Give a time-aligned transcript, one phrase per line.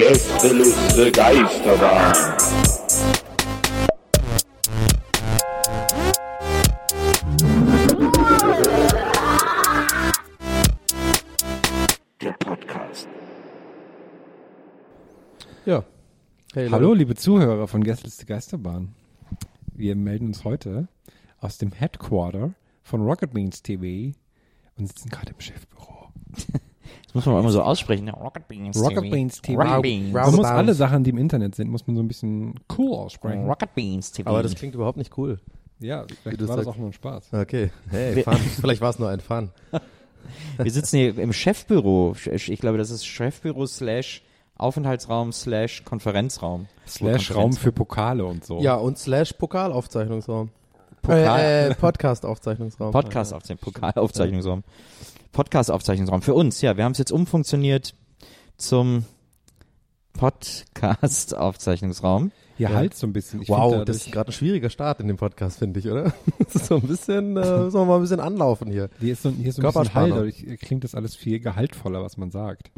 [0.00, 2.14] Gästeliste Geisterbahn.
[12.18, 13.08] Der Podcast.
[15.66, 15.84] Ja.
[16.54, 18.94] Hey, Hallo, liebe Zuhörer von Gästeliste Geisterbahn.
[19.74, 20.88] Wir melden uns heute
[21.40, 24.16] aus dem Headquarter von Rocket Beans TV
[24.78, 26.08] und sitzen gerade im Chefbüro.
[27.10, 28.04] Das muss man auch immer so aussprechen.
[28.04, 28.12] ne?
[28.12, 29.10] Rocket Beans Rocket TV.
[29.10, 29.60] Beans TV.
[29.60, 30.12] Rocket Beans.
[30.12, 33.46] Man muss alle Sachen, die im Internet sind, muss man so ein bisschen cool aussprechen.
[33.46, 34.30] Rocket Beans TV.
[34.30, 35.40] Aber das klingt überhaupt nicht cool.
[35.80, 36.68] Ja, vielleicht war das sagst.
[36.68, 37.32] auch nur ein Spaß.
[37.32, 37.72] Okay.
[37.88, 38.36] Hey, Fun.
[38.36, 39.50] Vielleicht war es nur ein Fun.
[40.62, 42.14] Wir sitzen hier im Chefbüro.
[42.32, 44.22] Ich glaube, das ist Chefbüro slash
[44.56, 46.68] Aufenthaltsraum slash Konferenzraum.
[46.86, 48.60] Slash Raum für Pokale und so.
[48.60, 50.50] Ja, und slash Pokalaufzeichnungsraum.
[51.02, 52.92] Pokal- Äh, äh, Podcast-Aufzeichnungsraum.
[52.92, 54.62] Podcast auf Pokalaufzeichnungsraum.
[55.32, 56.22] Podcast Aufzeichnungsraum.
[56.22, 56.76] Für uns, ja.
[56.76, 57.94] Wir haben es jetzt umfunktioniert
[58.56, 59.04] zum
[60.12, 62.32] Podcast Aufzeichnungsraum.
[62.56, 63.40] Hier halt so ein bisschen.
[63.40, 66.12] Ich Wow, find das ist gerade ein schwieriger Start in dem Podcast, finde ich, oder?
[66.38, 68.90] Das ist so ein bisschen, äh, müssen wir mal ein bisschen anlaufen hier.
[68.98, 69.94] Hier ist so, hier ist so ein bisschen.
[69.94, 72.70] Halt, dadurch klingt das alles viel gehaltvoller, was man sagt.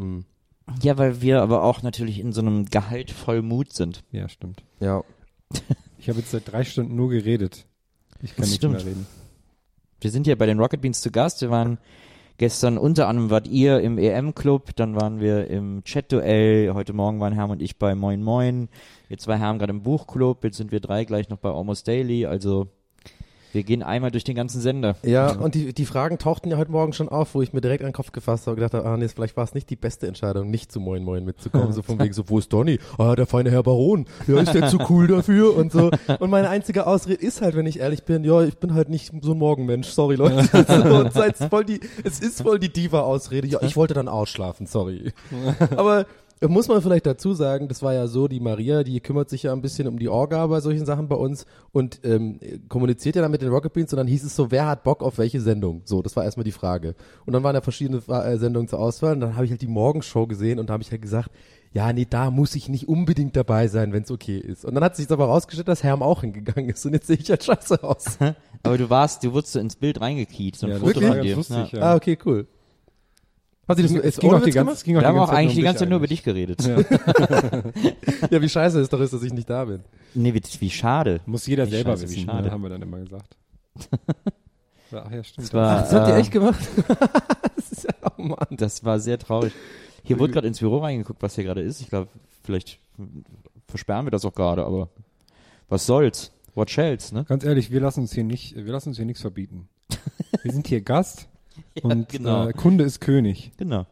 [0.83, 4.05] Ja, weil wir aber auch natürlich in so einem Gehalt voll Mut sind.
[4.13, 4.63] Ja, stimmt.
[4.79, 5.03] Ja.
[5.99, 7.67] Ich habe jetzt seit drei Stunden nur geredet.
[8.23, 8.75] Ich kann Das nicht stimmt.
[8.75, 9.07] mehr reden.
[10.01, 11.43] Wir sind ja bei den Rocket Beans zu Gast.
[11.43, 11.79] Wir waren
[12.39, 16.73] gestern unter anderem wart ihr im EM-Club, dann waren wir im Chat-Duell.
[16.75, 18.69] Heute Morgen waren Herm und ich bei Moin Moin.
[19.09, 20.43] Jetzt war Herm gerade im Buchclub.
[20.45, 22.27] Jetzt sind wir drei gleich noch bei Almost Daily.
[22.27, 22.69] Also
[23.53, 24.97] wir gehen einmal durch den ganzen Sender.
[25.03, 27.83] Ja, und die, die Fragen tauchten ja heute Morgen schon auf, wo ich mir direkt
[27.83, 29.77] an den Kopf gefasst habe und gedacht habe, ah nee, vielleicht war es nicht die
[29.77, 31.73] beste Entscheidung, nicht zu Moin Moin mitzukommen.
[31.73, 32.79] So von wegen so, wo ist Donny?
[32.99, 34.07] Ah, der feine Herr Baron.
[34.27, 35.91] Ja, ist der zu cool dafür und so.
[36.19, 39.13] Und meine einzige Ausrede ist halt, wenn ich ehrlich bin, ja, ich bin halt nicht
[39.23, 40.43] so ein Morgenmensch, sorry Leute.
[40.73, 43.47] So, voll die, es ist voll die Diva-Ausrede.
[43.47, 45.13] Ja, ich wollte dann ausschlafen, sorry.
[45.77, 46.07] Aber
[46.49, 49.53] muss man vielleicht dazu sagen, das war ja so, die Maria, die kümmert sich ja
[49.53, 53.31] ein bisschen um die Orga bei solchen Sachen bei uns und ähm, kommuniziert ja dann
[53.31, 55.83] mit den Rocket Beans und dann hieß es so, wer hat Bock auf welche Sendung?
[55.85, 56.95] So, das war erstmal die Frage.
[57.27, 59.67] Und dann waren ja verschiedene äh, Sendungen zur Auswahl und dann habe ich halt die
[59.69, 61.31] Morgenshow gesehen und da habe ich halt gesagt,
[61.75, 64.65] ja, nee, da muss ich nicht unbedingt dabei sein, wenn es okay ist.
[64.67, 67.31] Und dann hat sich aber rausgestellt, dass Herm auch hingegangen ist und jetzt sehe ich
[67.31, 68.19] halt scheiße aus.
[68.65, 70.55] Aber du warst, du wurdest so ins Bild reingekiet.
[70.57, 71.35] So ein Ja, Foto war von dir.
[71.35, 71.79] lustig, Ja.
[71.79, 71.83] ja.
[71.83, 72.47] Ah, okay, cool.
[73.69, 75.55] Hat sie das Es ging auch die ganze, ging auch Wir haben auch Zeit eigentlich
[75.55, 76.63] die ganze Zeit nur über dich geredet.
[76.65, 76.77] Ja,
[78.43, 79.81] wie scheiße es doch ist, dass ich nicht da bin.
[80.15, 81.21] Nee, wie, wie schade.
[81.27, 82.49] Muss jeder Wie selber scheiße, wie wissen, schade.
[82.49, 83.37] ne, haben wir dann immer gesagt.
[84.91, 85.47] Ja, Ach ja, stimmt.
[85.47, 86.61] Das war, Das habt ihr äh, echt gemacht?
[87.57, 88.47] das ist ja, oh Mann.
[88.51, 89.55] Das war sehr traurig.
[90.05, 91.81] Hier wurde gerade ins Büro reingeguckt, was hier gerade ist.
[91.81, 92.09] Ich glaube,
[92.43, 92.79] vielleicht
[93.69, 94.91] versperren wir das auch gerade, aber
[95.71, 96.31] was soll's?
[96.55, 97.25] What shells, ne?
[97.25, 99.71] Ganz ehrlich, wir lassen uns hier nicht, wir lassen uns hier nichts verbieten.
[100.43, 101.29] Wir sind hier Gast
[101.83, 102.49] und genau.
[102.49, 103.53] äh, Kunde ist König.
[103.57, 103.87] Genau.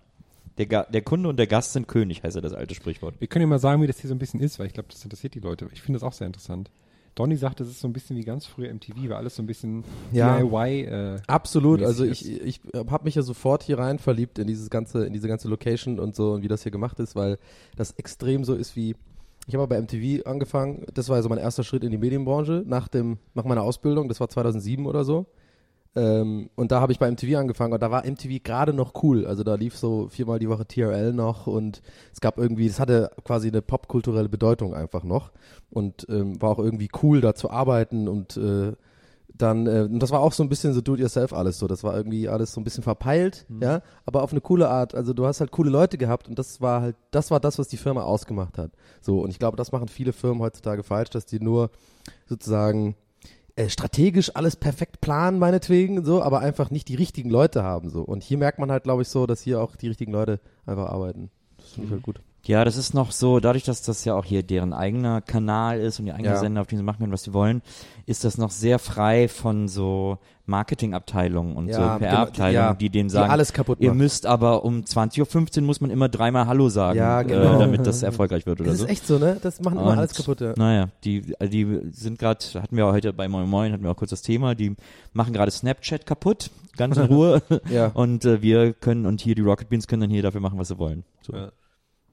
[0.59, 3.15] Der, Ga der Kunde und der Gast sind König, heißt ja das alte Sprichwort.
[3.19, 4.89] Wir können ja mal sagen, wie das hier so ein bisschen ist, weil ich glaube,
[4.91, 5.69] das interessiert die Leute.
[5.73, 6.71] Ich finde das auch sehr interessant.
[7.15, 9.47] Donny sagt, das ist so ein bisschen wie ganz früher MTV, weil alles so ein
[9.47, 10.39] bisschen Ja.
[10.39, 10.83] DIY.
[10.83, 15.05] Äh, Absolut, also ich, ich habe mich ja sofort hier rein verliebt in dieses ganze,
[15.07, 17.39] in diese ganze Location und so und wie das hier gemacht ist, weil
[17.77, 18.95] das extrem so ist wie,
[19.47, 22.87] ich habe bei MTV angefangen, das war also mein erster Schritt in die Medienbranche nach
[22.89, 25.27] dem, nach meiner Ausbildung, das war 2007 oder so.
[25.97, 29.27] Ähm, und da habe ich bei MTV angefangen und da war MTV gerade noch cool.
[29.27, 33.11] Also da lief so viermal die Woche TRL noch und es gab irgendwie, es hatte
[33.25, 35.33] quasi eine popkulturelle Bedeutung einfach noch
[35.71, 38.73] und ähm, war auch irgendwie cool da zu arbeiten und äh,
[39.37, 41.67] dann, äh, und das war auch so ein bisschen so do-it-yourself alles so.
[41.67, 44.95] Das war irgendwie alles so ein bisschen verpeilt, ja, aber auf eine coole Art.
[44.95, 47.69] Also du hast halt coole Leute gehabt und das war halt, das war das, was
[47.69, 48.71] die Firma ausgemacht hat.
[49.01, 51.71] So, und ich glaube, das machen viele Firmen heutzutage falsch, dass die nur
[52.29, 52.95] sozusagen
[53.61, 58.03] äh, strategisch alles perfekt planen, meinetwegen, so, aber einfach nicht die richtigen Leute haben, so.
[58.03, 60.87] Und hier merkt man halt, glaube ich, so, dass hier auch die richtigen Leute einfach
[60.87, 61.31] arbeiten.
[61.59, 62.21] Das finde ich halt gut.
[62.45, 65.99] Ja, das ist noch so, dadurch, dass das ja auch hier deren eigener Kanal ist
[65.99, 66.37] und die eigene Ja.
[66.37, 67.61] Sender, auf denen sie machen können, was sie wollen,
[68.07, 72.91] ist das noch sehr frei von so Marketingabteilungen und Ja, so genau, PR-Abteilungen, ja, die
[72.91, 76.47] denen die sagen, alles kaputt ihr müsst aber um 20.15 Uhr muss man immer dreimal
[76.47, 77.57] Hallo sagen, Ja, genau.
[77.57, 78.85] äh, damit das erfolgreich wird oder Das so.
[78.85, 79.37] ist echt so, ne?
[79.43, 80.55] Das machen immer Und, alles kaputt, ja.
[80.57, 83.97] Naja, die, also die sind gerade, hatten wir heute bei Moin Moin, hatten wir auch
[83.97, 84.75] kurz das Thema, die
[85.13, 87.43] machen gerade Snapchat kaputt, ganz in Ruhe.
[87.71, 87.89] Ja.
[87.95, 90.69] Und äh, wir können, und hier die Rocket Beans können dann hier dafür machen, was
[90.69, 91.05] sie wollen.
[91.23, 91.33] So.
[91.35, 91.51] Ja.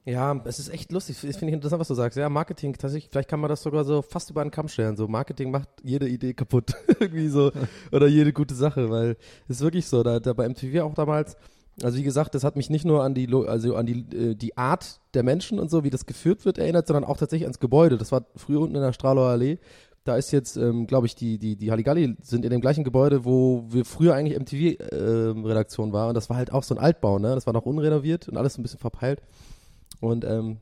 [0.08, 1.18] Ja, es ist echt lustig.
[1.22, 2.18] Das finde ich interessant, was du sagst.
[2.18, 4.96] Ja, Marketing, tatsächlich, vielleicht kann man das sogar so fast über einen Kamm stellen.
[4.96, 6.72] So, Marketing macht jede Idee kaputt.
[7.02, 7.52] Irgendwie so.
[7.92, 9.18] Oder jede gute Sache, weil
[9.50, 10.04] es ist wirklich so.
[10.04, 11.36] Da, da bei MTV auch damals,
[11.84, 14.56] also wie gesagt, das hat mich nicht nur an die, also an die, äh, die
[14.56, 17.98] Art der Menschen und so, wie das geführt wird, erinnert, sondern auch tatsächlich ans Gebäude.
[17.98, 19.58] Das war früher unten in der Stralauer Allee.
[20.06, 23.26] Da ist jetzt, ähm, glaube ich, die, die, die Halligalli sind in dem gleichen Gebäude,
[23.26, 26.08] wo wir früher eigentlich MTV-Redaktion war.
[26.08, 27.36] Und das war halt auch so ein Altbau, ne?
[27.36, 29.22] Das war noch unrenoviert und alles so ein bisschen verpeilt.
[30.00, 30.58] Und ähm,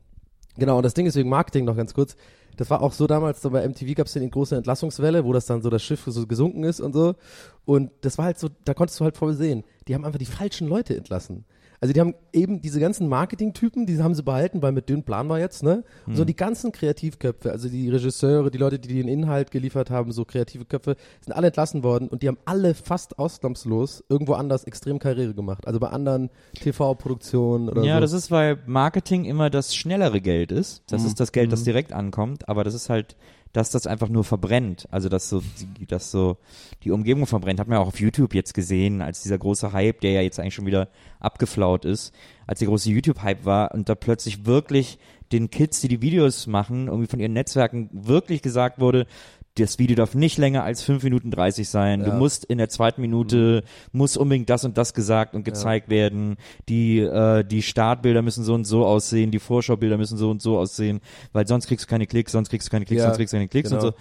[0.56, 2.16] genau, und das Ding ist wegen Marketing noch ganz kurz.
[2.56, 5.32] Das war auch so damals, so bei MTV gab es ja die große Entlassungswelle, wo
[5.32, 7.14] das dann so das Schiff so gesunken ist und so.
[7.64, 10.24] Und das war halt so, da konntest du halt voll sehen, die haben einfach die
[10.24, 11.44] falschen Leute entlassen.
[11.80, 15.28] Also die haben eben diese ganzen Marketing-Typen, die haben sie behalten, weil mit dünn Plan
[15.28, 15.84] war jetzt, ne?
[16.06, 20.12] Und so die ganzen Kreativköpfe, also die Regisseure, die Leute, die den Inhalt geliefert haben,
[20.12, 24.64] so kreative Köpfe, sind alle entlassen worden und die haben alle fast ausnahmslos irgendwo anders
[24.64, 25.66] extrem Karriere gemacht.
[25.66, 28.00] Also bei anderen TV-Produktionen oder Ja, so.
[28.00, 30.82] das ist, weil Marketing immer das schnellere Geld ist.
[30.88, 31.08] Das Mhm.
[31.08, 33.16] ist das Geld, das direkt ankommt, aber das ist halt,
[33.56, 34.86] dass das einfach nur verbrennt.
[34.90, 35.42] Also, dass so,
[35.78, 36.36] die, dass so
[36.84, 37.58] die Umgebung verbrennt.
[37.58, 40.38] Hat man ja auch auf YouTube jetzt gesehen, als dieser große Hype, der ja jetzt
[40.38, 40.88] eigentlich schon wieder
[41.20, 42.12] abgeflaut ist,
[42.46, 44.98] als der große YouTube-Hype war und da plötzlich wirklich
[45.32, 49.06] den Kids, die die Videos machen, irgendwie von ihren Netzwerken wirklich gesagt wurde,
[49.56, 52.00] das Video darf nicht länger als 5 Minuten 30 sein.
[52.04, 52.14] Du Ja.
[52.16, 56.36] musst in der zweiten Minute, muss unbedingt das und das gesagt und gezeigt werden.
[56.68, 60.58] Die, äh, die Startbilder müssen so und so aussehen, die Vorschaubilder müssen so und so
[60.58, 61.00] aussehen,
[61.32, 63.36] weil sonst kriegst du keine Klicks, sonst kriegst du keine Klicks, Ja, sonst kriegst du
[63.38, 63.82] keine Klicks genau.
[63.86, 63.96] und so.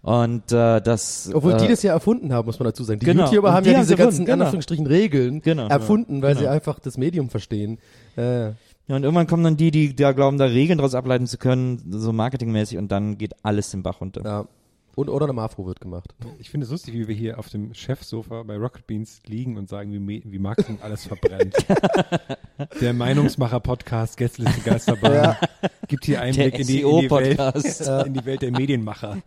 [0.00, 1.28] Und äh, das.
[1.34, 3.00] Obwohl äh, die das ja erfunden haben, muss man dazu sagen.
[3.00, 3.24] Die Genau.
[3.24, 4.44] YouTuber haben die ja haben diese sie erfunden, ganzen, genau.
[4.44, 5.66] Anführungsstrichen, Regeln Genau.
[5.66, 6.52] erfunden, weil sie Genau.
[6.52, 7.78] einfach das Medium verstehen.
[8.16, 8.52] Äh,
[8.90, 11.82] Ja, und irgendwann kommen dann die, die da glauben, da Regeln daraus ableiten zu können,
[11.90, 14.22] so marketingmäßig, und dann geht alles den Bach runter.
[14.24, 14.46] ja.
[14.98, 16.12] Und, oder eine Mafro wird gemacht.
[16.40, 19.68] Ich finde es lustig, wie wir hier auf dem Chefsofa bei Rocket Beans liegen und
[19.68, 21.54] sagen, wie, wie Marketing alles verbrennt.
[22.80, 25.36] Der Meinungsmacher-Podcast Gästeliste Geisterbahn
[25.86, 27.88] gibt hier Einblick in die, in, die Welt, SEO-Podcast.
[28.06, 29.18] in die Welt der Medienmacher.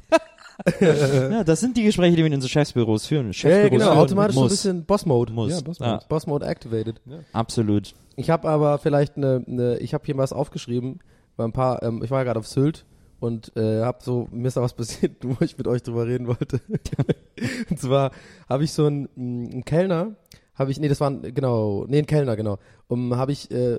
[0.81, 3.27] Ja, das sind die Gespräche, die wir in unsere Chefsbüros führen.
[3.27, 4.51] Ja, Chefsbüros genau, führen automatisch so ein muss.
[4.51, 5.31] bisschen Boss-Mode.
[5.31, 5.51] Muss.
[5.53, 5.89] Ja, Boss-Mode.
[5.89, 6.99] Ja, Boss-Mode activated.
[7.31, 7.93] absolut.
[8.17, 10.99] Ich habe aber vielleicht eine, eine ich habe hier was aufgeschrieben,
[11.37, 12.83] bei ein paar, ähm, ich war ja gerade auf Sylt
[13.21, 16.27] und äh, habe so, mir ist da was passiert, wo ich mit euch drüber reden
[16.27, 16.59] wollte.
[17.69, 18.11] und zwar
[18.49, 20.15] habe ich so einen, einen Kellner,
[20.55, 22.57] habe ich, nee, das war ein, genau, nee, ein Kellner, genau,
[22.87, 23.77] um, habe ich, äh,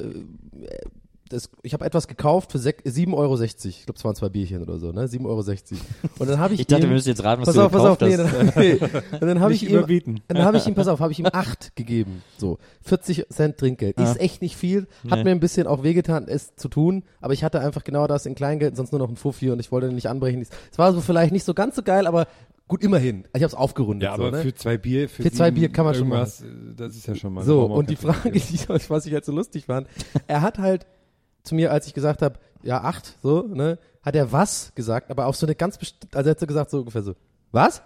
[1.33, 3.43] das, ich habe etwas gekauft für sek- 7,60 Euro.
[3.43, 5.07] Ich glaube, es waren zwei Bierchen oder so, ne?
[5.07, 5.41] 7,60 Euro.
[6.19, 7.73] Und dann habe ich Ich dachte, ihm, wir müssen jetzt raten, was pass du auf,
[7.73, 8.57] pass auf, gekauft nee, hast.
[8.57, 8.63] dann,
[9.11, 9.19] nee.
[9.21, 10.21] Und dann habe ich ihm, überbieten.
[10.29, 12.23] dann habe ich ihm, pass auf, habe ich ihm acht gegeben.
[12.39, 13.99] So, 40 Cent Trinkgeld.
[13.99, 14.87] Ist echt nicht viel.
[15.11, 15.25] Hat Nee.
[15.25, 17.05] mir ein bisschen auch wehgetan, es zu tun.
[17.21, 19.73] Aber ich hatte einfach genau das in Kleingeld, sonst nur noch ein Fuffi und ich
[19.73, 20.43] wollte nicht anbrechen.
[20.71, 22.27] Es war so vielleicht nicht so ganz so geil, aber
[22.69, 23.25] gut, immerhin.
[23.35, 24.05] Ich habe es aufgerundet.
[24.07, 24.43] Ja, aber so, ne?
[24.43, 26.47] für zwei Bier, für, Für zwei Bier kann man schon irgendwas, äh,
[26.77, 27.45] Das ist ja schon mal.
[27.45, 28.41] So, und die Frage, die,
[28.89, 29.87] was ich halt so lustig fand,
[30.27, 30.87] er hat halt
[31.43, 35.27] zu mir, als ich gesagt habe, ja, acht, so, ne, hat er was gesagt, aber
[35.27, 37.15] auf so eine ganz bestimmte, also er hat so gesagt, so ungefähr so,
[37.51, 37.83] was?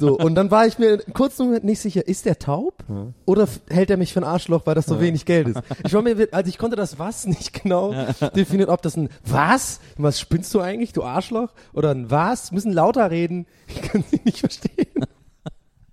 [0.00, 2.82] So, und dann war ich mir einen kurzen Moment nicht sicher, ist der taub?
[3.26, 5.60] Oder f- hält er mich für ein Arschloch, weil das so wenig Geld ist?
[5.86, 7.94] Ich war mir, also ich konnte das was nicht genau
[8.34, 9.78] definieren, ob das ein was?
[9.96, 11.52] Was spinnst du eigentlich, du Arschloch?
[11.74, 12.50] Oder ein was?
[12.50, 13.46] Müssen lauter reden.
[13.68, 14.88] Ich kann sie nicht verstehen.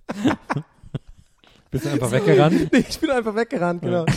[1.76, 2.70] Bist du einfach weggerannt?
[2.72, 4.06] Nee, ich bin einfach weggerannt, genau.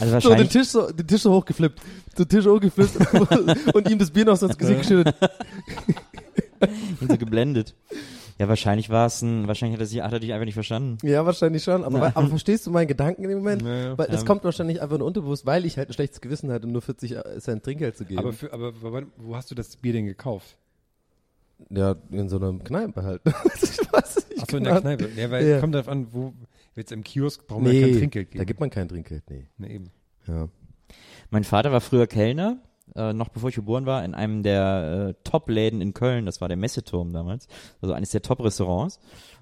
[0.00, 1.80] So, den wahrscheinlich, Tisch so, den Tisch so hochgeflippt.
[2.18, 5.14] Den Tisch hochgeflippt und ihm das Bier noch so ins Gesicht geschüttet.
[6.98, 7.74] sind sie geblendet.
[8.38, 10.98] Ja, wahrscheinlich war es ein, wahrscheinlich hat er, sich, hat er dich einfach nicht verstanden.
[11.06, 11.84] Ja, wahrscheinlich schon.
[11.84, 13.62] Aber, wei- aber verstehst du meinen Gedanken in dem Moment?
[13.62, 13.98] Ja, ja.
[13.98, 14.26] Weil es Ähm.
[14.26, 17.64] kommt wahrscheinlich einfach nur unterbewusst, weil ich halt ein schlechtes Gewissen hatte, nur 40 Cent
[17.64, 18.20] Trinkgeld zu geben.
[18.20, 18.72] Aber, für, aber
[19.16, 20.56] wo hast du das Bier denn gekauft?
[21.70, 23.22] Ja, in so einer Kneipe halt.
[23.26, 24.80] ich weiß nicht Achso, in genau.
[24.80, 25.10] der Kneipe.
[25.16, 25.60] Ja, weil Ja.
[25.60, 26.32] kommt darauf an, wo,
[26.76, 28.38] jetzt im Kiosk brauchen wir ja Nee, kein Trinkgeld geben.
[28.38, 29.46] da gibt man kein Trinkgeld, nee.
[29.58, 29.90] nee, eben.
[30.26, 30.48] Ja.
[31.30, 32.58] Mein Vater war früher Kellner,
[32.96, 36.24] äh, noch bevor ich geboren war, in einem der äh, Top-Läden in Köln.
[36.26, 37.46] Das war der Messeturm damals.
[37.82, 38.98] Also eines der Top-Restaurants.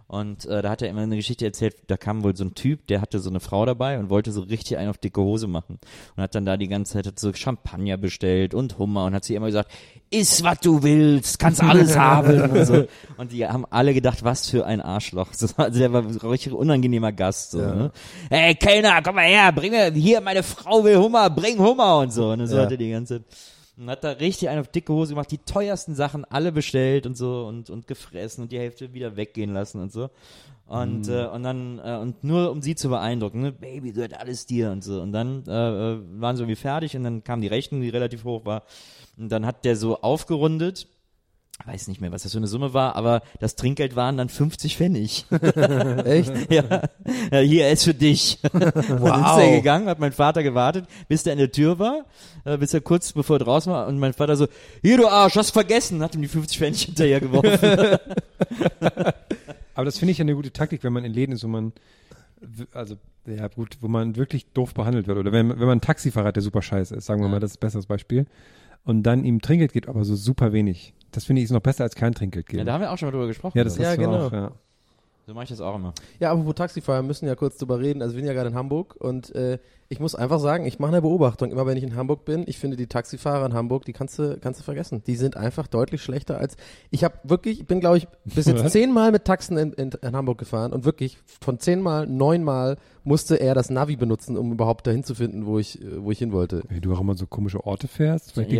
[0.08, 2.86] Und äh, da hat er immer eine Geschichte erzählt, da kam wohl so ein Typ,
[2.86, 5.78] der hatte so eine Frau dabei und wollte so richtig einen auf dicke Hose machen.
[6.14, 9.34] Und hat dann da die ganze Zeit so Champagner bestellt und Hummer und hat sie
[9.34, 9.72] immer gesagt,
[10.10, 12.84] iss was du willst, kannst alles haben und so.
[13.16, 15.32] Und die haben alle gedacht, was für ein Arschloch.
[15.34, 17.50] So, Also der war ein richtig unangenehmer Gast.
[17.50, 17.90] So, ne?
[18.30, 22.12] Hey Kellner, komm mal her, bring mir, hier meine Frau will Hummer, bring Hummer und
[22.12, 22.30] so.
[22.30, 22.62] Und so Ja.
[22.62, 23.26] hat er die ganze Zeit
[23.76, 27.16] und hat da richtig einen auf dicke Hose gemacht, die teuersten Sachen alle bestellt und
[27.16, 30.10] so und, und gefressen und die Hälfte wieder weggehen lassen und so.
[30.66, 34.46] Und, äh, und dann, äh, und nur um sie zu beeindrucken, ne, Baby, gehört alles
[34.46, 35.00] dir und so.
[35.00, 35.50] Und dann äh,
[35.92, 38.64] äh, waren sie irgendwie fertig und dann kam die Rechnung, die relativ hoch war.
[39.16, 40.88] Und dann hat der so aufgerundet,
[41.64, 44.76] weiß nicht mehr, was das für eine Summe war, aber das Trinkgeld waren dann 50
[44.76, 45.24] Pfennig.
[46.04, 46.32] Echt?
[46.52, 46.82] ja.
[47.30, 48.38] ja, hier er ist für dich.
[48.42, 48.52] Wow.
[48.72, 52.04] Dann ist er gegangen, hat mein Vater gewartet, bis der in der Tür war,
[52.44, 54.46] äh, bis er kurz bevor er draußen war und mein Vater so,
[54.82, 57.98] hier du Arsch, hast vergessen, hat ihm die 50 Pfennig hinterher geworfen.
[59.74, 61.72] Aber das finde ich ja eine gute Taktik, wenn man in Läden ist, wo man,
[62.72, 62.96] also,
[63.26, 65.18] ja gut, wo man wirklich doof behandelt wird.
[65.18, 67.52] Oder wenn, wenn man einen Taxifahrer hat, der super scheiße ist, sagen wir mal, das
[67.52, 68.26] ist ein besseres Beispiel.
[68.84, 70.94] Und dann ihm Trinkgeld gibt, aber so super wenig.
[71.16, 72.66] Das finde ich ist noch besser als kein Trinkgeld ja, geben.
[72.66, 73.56] da haben wir auch schon mal drüber gesprochen.
[73.56, 74.26] Ja, das Ja, ist so genau.
[74.26, 74.52] auch, ja.
[75.26, 75.94] so mache ich das auch immer.
[76.20, 78.02] Ja, aber wo Taxifahrer müssen ja kurz drüber reden.
[78.02, 80.92] Also wir sind ja gerade in Hamburg und äh, ich muss einfach sagen, ich mache
[80.92, 81.50] eine Beobachtung.
[81.50, 84.36] Immer wenn ich in Hamburg bin, ich finde die Taxifahrer in Hamburg, die kannst du,
[84.40, 85.02] kannst du vergessen.
[85.06, 86.56] Die sind einfach deutlich schlechter als.
[86.90, 90.16] Ich habe wirklich, ich bin glaube ich bis jetzt zehnmal mit Taxen in, in, in
[90.16, 92.76] Hamburg gefahren und wirklich von zehnmal, neunmal
[93.06, 96.18] musste er das Navi benutzen, um überhaupt dahin zu finden, wo ich, äh, wo ich
[96.18, 96.62] hin wollte.
[96.68, 98.56] Wenn du auch immer so komische Orte fährst, vielleicht Ja,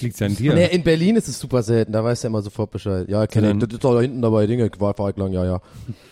[0.00, 0.54] liegt's ja, ja an dir.
[0.54, 3.08] Nee, in Berlin ist es super selten, da weiß er immer sofort Bescheid.
[3.08, 5.32] Ja, kenn dann- ich, das ist doch da hinten dabei, Dinge, war fahr ich lang,
[5.32, 5.60] ja, ja.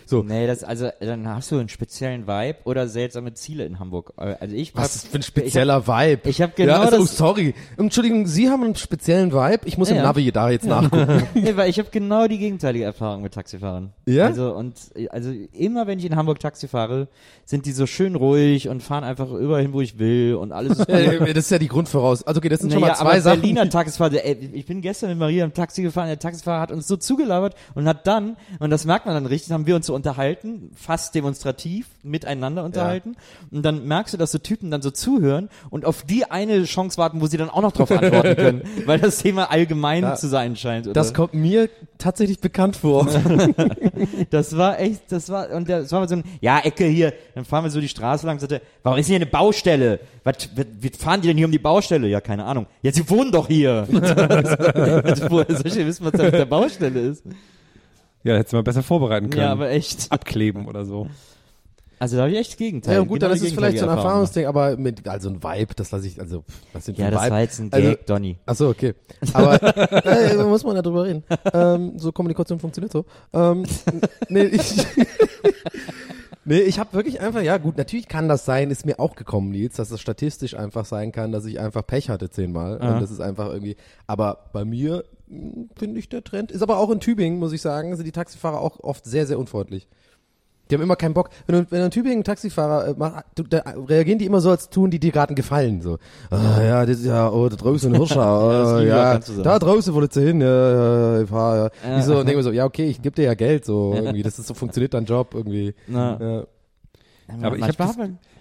[0.04, 0.22] So.
[0.22, 4.12] Nee, das, also, dann hast du einen speziellen Vibe oder seltsame Ziele in Hamburg.
[4.16, 6.28] Also ich Was hab- ist für ein spezieller Vibe?
[6.28, 7.54] ich hab genau ja, also, das- sorry.
[7.76, 9.60] Entschuldigung, Sie haben einen speziellen Vibe.
[9.66, 10.02] Ich muss im Ja.
[10.02, 11.22] Navi da jetzt nachgucken.
[11.34, 13.92] Nee, weil ich habe genau die gegenteilige Erfahrung mit Taxifahrern.
[14.06, 14.26] Ja?
[14.26, 14.74] Also und
[15.10, 17.08] also immer wenn ich in Hamburg Taxi fahre,
[17.44, 20.78] sind die so schön ruhig und fahren einfach überall hin, wo ich will und alles
[20.78, 22.22] ist das ist ja die Grundvoraus.
[22.22, 23.40] Also okay, das sind schon Naja, mal zwei aber Sachen.
[23.40, 26.86] Berliner Taxifahrer, ey, ich bin gestern mit Maria im Taxi gefahren, der Taxifahrer hat uns
[26.88, 29.94] so zugelabert und hat dann, und das merkt man dann richtig, haben wir uns so
[29.94, 33.16] unterhalten, fast demonstrativ miteinander unterhalten
[33.50, 36.98] und dann merkst du, dass so Typen dann so zuhören und auf die eine Chance
[36.98, 40.14] warten, wo sie dann auch noch drauf antworten können, weil das Thema allgemein Ja.
[40.14, 40.86] zu sein scheint.
[40.86, 40.94] Oder?
[40.94, 41.68] Das kommt mir
[41.98, 43.06] tatsächlich bekannt vor.
[44.30, 47.64] Das war echt, das war, und das war so ein, ja, Ecke hier, dann fahren
[47.64, 50.00] wir so die Straße lang, sagte, warum ist hier eine Baustelle?
[50.24, 50.48] Was,
[50.80, 52.06] wie fahren die denn hier um die Baustelle?
[52.08, 52.66] Ja, keine Ahnung.
[52.82, 53.86] Ja, sie wohnen doch hier.
[53.92, 57.24] also, denn wissen, was da mit der Baustelle ist?
[58.22, 59.42] Ja, hättest du mal besser vorbereiten können.
[59.42, 60.10] Ja, aber echt.
[60.12, 61.08] Abkleben oder so.
[62.00, 62.94] Also da habe ich echt Gegenteil.
[62.94, 65.74] ja, gut, genau dann ist es vielleicht so ein Erfahrungsding, aber mit, also ein Vibe,
[65.76, 67.30] das lasse ich, also, was sind Ja, das Vibe?
[67.30, 68.38] war jetzt ein Also- Gag, Donny.
[68.46, 68.94] Ach so, okay.
[69.34, 69.62] Aber
[70.06, 71.24] äh, da muss man ja drüber reden.
[71.52, 73.04] Ähm, so Kommunikation funktioniert so.
[73.34, 73.66] Ähm,
[74.30, 74.74] nee, ich,
[76.44, 79.50] nee, ich habe wirklich einfach, ja gut, natürlich kann das sein, ist mir auch gekommen,
[79.50, 82.80] Nils, dass es statistisch einfach sein kann, dass ich einfach Pech hatte zehnmal.
[82.80, 82.94] Aha.
[82.94, 83.76] Und das ist einfach irgendwie,
[84.06, 87.60] aber bei mir mh, finde ich der Trend, ist aber auch in Tübingen, muss ich
[87.60, 89.86] sagen, sind die Taxifahrer auch oft sehr, sehr unfreundlich.
[90.70, 91.30] Die haben immer keinen Bock.
[91.46, 94.40] Wenn du, wenn du in Tübingen einen Taxifahrer äh, machst, du, da reagieren die immer
[94.40, 95.82] so, als tun die dir gerade einen Gefallen.
[95.82, 95.98] So,
[96.30, 99.92] ah, ja, das ist ja, oh, da draußen in Hirscher, oh, ich ja, da draußen
[99.94, 101.70] wolltest du hin, ja, ja, ich fahr, ja.
[101.88, 101.96] Ja.
[101.96, 104.22] Die so, und denke mir so, ja, okay, ich gebe dir ja Geld, so, irgendwie,
[104.22, 105.74] das ist so, funktioniert dein Job, irgendwie.
[105.86, 106.46] Na, Ja.
[107.42, 107.96] Aber ich habe das,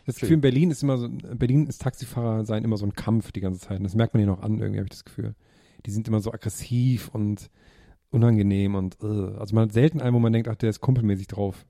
[0.05, 2.93] das Gefühl, in Berlin ist immer so, in Berlin ist Taxifahrer sein immer so ein
[2.93, 3.77] Kampf die ganze Zeit.
[3.77, 5.35] Und das merkt man hier noch an, irgendwie habe ich das Gefühl.
[5.85, 7.49] Die sind immer so aggressiv und
[8.11, 9.37] unangenehm und äh.
[9.37, 11.65] also man hat selten einen, wo man denkt, ach, der ist kumpelmäßig drauf.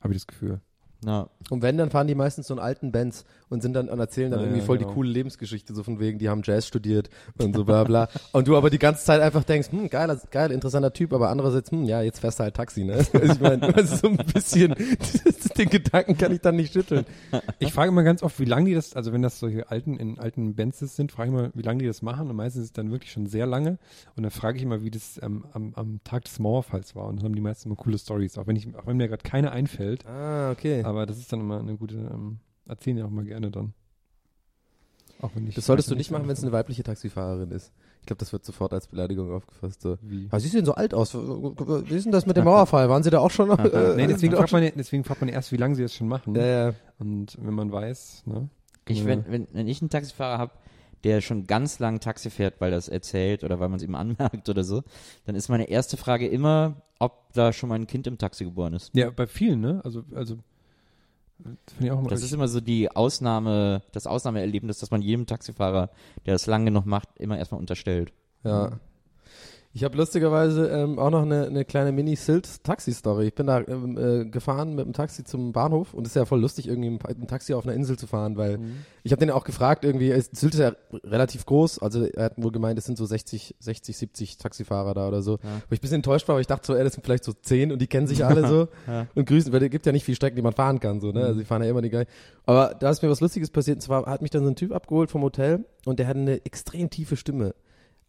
[0.00, 0.60] Habe ich das Gefühl.
[1.02, 3.98] na, Und wenn, dann fahren die meistens so einen alten Benz und sind dann und
[3.98, 4.90] erzählen dann Ja, irgendwie voll genau.
[4.90, 8.08] die coole Lebensgeschichte, so von wegen, die haben Jazz studiert und so bla bla.
[8.32, 11.70] und du aber die ganze Zeit einfach denkst, hm, geiler, geil, interessanter Typ, aber andererseits,
[11.70, 12.98] hm, ja, jetzt fährst du halt Taxi, ne?
[13.18, 14.74] Also ich meine, ist so ein bisschen,
[15.58, 17.04] den Gedanken kann ich dann nicht schütteln.
[17.58, 20.18] Ich frage immer ganz oft, wie lange die das, also wenn das solche alten, in
[20.18, 22.28] alten Benzes sind, frage ich mal, wie lange die das machen.
[22.30, 23.78] Und meistens ist es dann wirklich schon sehr lange.
[24.16, 27.06] Und dann frage ich immer, wie das ähm, am, am Tag des Mauerfalls war.
[27.06, 29.22] Und dann haben die meisten immer coole Stories, auch wenn ich, auch wenn mir gerade
[29.22, 30.06] keine einfällt.
[30.06, 30.82] Ah, okay.
[30.84, 33.72] Aber das ist dann immer eine gute, ähm, erzählen ja auch mal gerne dann.
[35.20, 37.72] Auch wenn ich Das solltest du nicht machen, wenn es eine weibliche Taxifahrerin ist.
[38.00, 39.82] Ich glaube, das wird sofort als Beleidigung aufgefasst.
[39.82, 39.98] So.
[40.00, 40.28] Wie?
[40.30, 41.12] Ah, Sie sehen so alt aus.
[41.14, 42.88] Wie ist denn das mit dem Mauerfall?
[42.88, 43.50] Waren Sie da auch schon?
[43.50, 46.34] Äh, Nee, deswegen fragt, man, deswegen fragt man erst, wie lange sie das schon machen.
[46.36, 46.74] Ja, ja.
[46.98, 48.48] Und wenn man weiß, ne?
[48.86, 49.06] ich, Ja.
[49.06, 50.52] wenn, wenn, wenn ich einen Taxifahrer habe,
[51.04, 54.48] der schon ganz lang Taxi fährt, weil das erzählt oder weil man es ihm anmerkt
[54.48, 54.82] oder so,
[55.26, 58.72] dann ist meine erste Frage immer, ob da schon mal ein Kind im Taxi geboren
[58.74, 58.94] ist.
[58.94, 59.80] Ja, bei vielen, ne?
[59.84, 60.38] Also, also,
[61.38, 65.02] das finde ich auch immer Das ist immer so die Ausnahme, das Ausnahmeerlebnis, dass man
[65.02, 65.90] jedem Taxifahrer,
[66.26, 68.12] der das lange genug macht, immer erstmal unterstellt.
[68.44, 68.78] Ja.
[69.78, 73.28] Ich habe lustigerweise ähm, auch noch eine, eine kleine Mini-Silt-Taxi-Story.
[73.28, 76.24] Ich bin da ähm, äh, gefahren mit dem Taxi zum Bahnhof und es ist ja
[76.24, 78.58] voll lustig, irgendwie mit einem Taxi auf einer Insel zu fahren, weil
[79.04, 80.72] ich habe den ja auch gefragt, irgendwie, ist- Sylt ist ja
[81.04, 85.06] relativ groß, also er hat wohl gemeint, es sind so 60, 60, 70 Taxifahrer da
[85.06, 85.34] oder so.
[85.68, 87.32] Wo ich ein bisschen enttäuscht war, weil ich dachte so, ey, das sind vielleicht so
[87.32, 88.68] 10 und die kennen sich alle so
[89.14, 91.20] und grüßen, weil es gibt ja nicht viel Strecken, die man fahren kann, so, ne?
[91.24, 92.10] Also die fahren ja immer die gleichen.
[92.46, 94.72] Aber da ist mir was Lustiges passiert, und zwar hat mich dann so ein Typ
[94.72, 97.54] abgeholt vom Hotel und der hat eine extrem tiefe Stimme.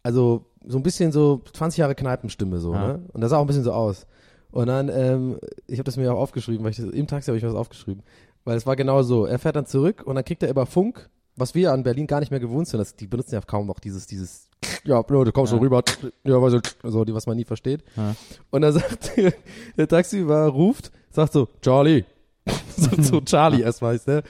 [0.02, 2.88] Also so ein bisschen so 20 Jahre Kneipenstimme so, Ja.
[2.88, 3.04] ne?
[3.12, 4.06] Und das sah auch ein bisschen so aus.
[4.50, 7.38] Und dann, ähm, ich habe das mir auch aufgeschrieben, weil ich das, im Taxi habe
[7.38, 8.02] ich was aufgeschrieben.
[8.44, 9.26] Weil es war genau so.
[9.26, 12.20] Er fährt dann zurück und dann kriegt er über Funk, was wir an Berlin gar
[12.20, 12.78] nicht mehr gewohnt sind.
[12.80, 14.48] Das, die benutzen ja kaum noch dieses, dieses,
[14.84, 15.82] ja, bro, du kommst so rüber,
[16.24, 17.84] ja, weißt du, so, die, was man nie versteht.
[17.96, 18.14] Ja.
[18.50, 19.12] Und dann sagt
[19.76, 22.04] der Taxifahrer ruft, sagt so, Charlie.
[22.76, 24.22] so, so Charlie erstmal ist der.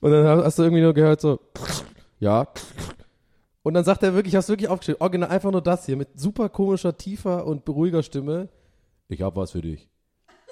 [0.00, 1.40] Und dann hast du irgendwie nur gehört so,
[2.20, 2.46] ja.
[3.66, 6.20] Und dann sagt er wirklich, hast du wirklich aufgeschrieben, original einfach nur das hier mit
[6.20, 8.48] super komischer, tiefer und beruhiger Stimme.
[9.08, 9.88] Ich hab was für dich.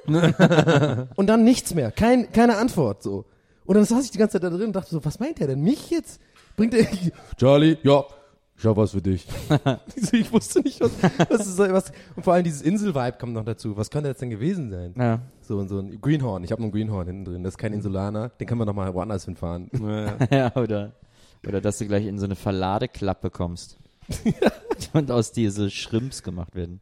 [0.07, 3.25] und dann nichts mehr, kein, keine Antwort so.
[3.67, 5.47] Und dann saß ich die ganze Zeit da drin und dachte so, was meint er
[5.47, 5.61] denn?
[5.61, 6.21] Mich jetzt?
[6.57, 6.89] Bringt er
[7.39, 8.03] Charlie, ja,
[8.59, 9.29] ich hab was für dich.
[9.95, 10.91] ich ich wusste nicht, was,
[11.29, 11.93] was ist was.
[12.17, 13.77] Und vor allem dieses Insel-Vibe kommt noch dazu.
[13.77, 14.93] Was könnte das denn gewesen sein?
[14.99, 15.21] Ja.
[15.41, 16.43] So und so ein Greenhorn.
[16.43, 17.45] Ich habe noch einen Greenhorn hinten drin.
[17.45, 18.31] Das ist kein Insulaner.
[18.41, 19.71] Den können wir noch mal woanders hinfahren.
[19.81, 20.17] Ja.
[20.37, 20.95] ja, oder,
[21.47, 23.79] oder dass du gleich in so eine Verladeklappe kommst.
[24.93, 26.81] und aus dir so Shrimps gemacht werden,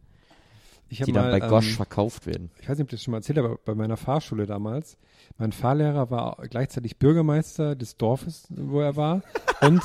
[0.88, 2.50] Ich hab die dann mal, bei Gosh ähm, verkauft werden.
[2.60, 4.96] ich weiß nicht, ob ich das schon mal erzählt habe, aber bei meiner Fahrschule damals,
[5.38, 9.22] mein Fahrlehrer war gleichzeitig Bürgermeister des Dorfes, wo er war,
[9.60, 9.82] und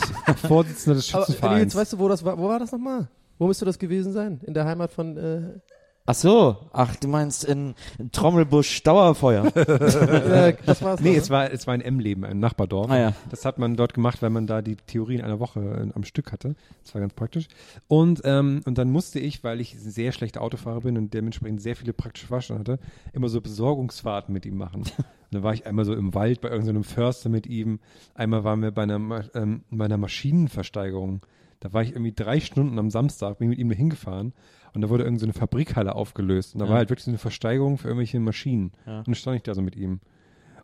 [0.47, 1.61] Vorsitzender des Aber Schützenvereins.
[1.61, 2.37] jetzt weißt du, wo das war?
[2.39, 3.07] Wo war das nochmal?
[3.37, 4.41] Wo müsste das gewesen sein?
[4.45, 5.15] In der Heimat von.
[5.17, 5.59] Äh,
[6.09, 7.75] Ach so, ach, du meinst in,
[8.13, 9.51] Trommelbusch Dauerfeuer.
[9.51, 11.01] das war's.
[11.01, 12.89] Nee, es war, es war in Emleben, ein Nachbardorf.
[12.89, 13.13] Ah, ja.
[13.29, 16.31] Das hat man dort gemacht, weil man da die Theorien einer Woche äh, am Stück
[16.31, 16.55] hatte.
[16.81, 17.49] Das war ganz praktisch.
[17.89, 21.61] Und, ähm, und dann musste ich, weil ich ein sehr schlechter Autofahrer bin und dementsprechend
[21.61, 24.83] sehr viele praktische Fahrstunden hatte, immer so Besorgungsfahrten mit ihm machen.
[24.83, 24.93] Und
[25.31, 27.81] dann war ich einmal so im Wald bei irgendeinem Förster mit ihm.
[28.15, 31.25] Einmal waren wir bei einer, ähm, bei einer Maschinenversteigerung.
[31.59, 34.31] Da war ich irgendwie drei Stunden am Samstag, bin mit ihm da hingefahren
[34.77, 36.53] und da wurde irgendeine so eine Fabrikhalle aufgelöst.
[36.53, 36.69] Und da Ja.
[36.71, 38.71] war halt wirklich so eine Versteigerung für irgendwelche Maschinen.
[38.85, 38.99] Ja.
[38.99, 40.01] Und dann stand ich da so mit ihm.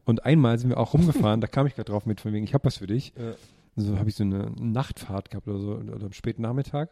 [0.05, 2.53] Und einmal sind wir auch rumgefahren, da kam ich gerade drauf mit, von wegen, ich
[2.53, 3.11] habe was für dich.
[3.17, 3.33] Ja.
[3.75, 6.91] So habe ich so eine Nachtfahrt gehabt oder so, oder am späten Nachmittag.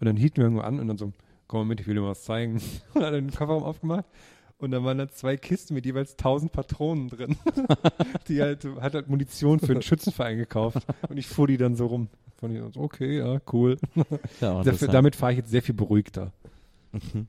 [0.00, 1.12] Und dann hielten wir irgendwo an und dann so,
[1.46, 2.54] komm mal mit, ich will dir mal was zeigen.
[2.94, 4.04] Und dann hat er den Kofferraum aufgemacht.
[4.60, 7.36] Und dann waren da zwei Kisten mit jeweils 1000 Patronen drin.
[8.28, 10.86] die halt, hat halt Munition für den Schützenverein gekauft.
[11.08, 12.08] Und ich fuhr die dann so rum.
[12.36, 13.78] Fand ich so, okay, ja, cool.
[14.40, 16.32] Ja, Dafür, damit fahre ich jetzt sehr viel beruhigter.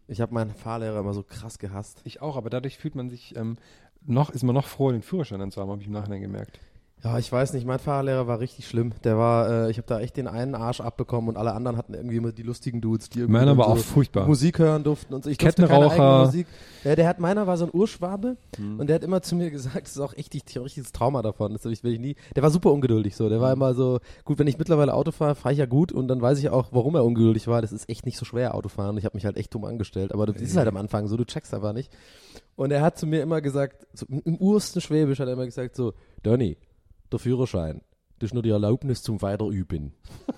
[0.08, 2.02] Ich habe meinen Fahrlehrer immer so krass gehasst.
[2.04, 3.58] Ich auch, aber dadurch fühlt man sich, ähm,
[4.06, 6.60] noch, ist man noch froh, den Führerschein dann zu haben, habe ich im Nachhinein gemerkt.
[7.04, 8.92] Ja, ich weiß nicht, mein Fahrlehrer war richtig schlimm.
[9.04, 11.96] Der war, äh, ich habe da echt den einen Arsch abbekommen und alle anderen hatten
[11.96, 14.28] irgendwie immer die lustigen Dudes, die irgendwie Meiner war so auch furchtbar.
[14.28, 15.30] Musik hören durften und so.
[15.32, 15.94] Ich Kettenraucher.
[15.94, 16.48] eigene Musik.
[16.84, 18.38] Ja, der hat, meiner war so ein Urschwabe
[18.78, 21.54] und der hat immer zu mir gesagt, das ist auch echt ein richtiges Trauma davon.
[21.54, 22.16] Das ich, will ich nie.
[22.36, 23.30] Der war super ungeduldig so.
[23.30, 26.08] Der war immer so, gut, wenn ich mittlerweile Auto fahre, fahre ich ja gut und
[26.08, 27.64] dann weiß ich auch, warum er ungeduldig war.
[27.64, 28.96] Das ist echt nicht so schwer, Autofahren.
[28.98, 30.14] Ich habe mich halt echt dumm angestellt.
[30.14, 31.92] Aber das ist halt am Anfang so, du checkst einfach nicht.
[32.56, 35.46] Und er hat zu mir immer gesagt, so, im- im ursten Schwäbisch hat er immer
[35.46, 36.58] gesagt so, Donny,
[37.12, 37.82] der Führerschein,
[38.20, 39.94] das ist nur die Erlaubnis zum Weiterüben.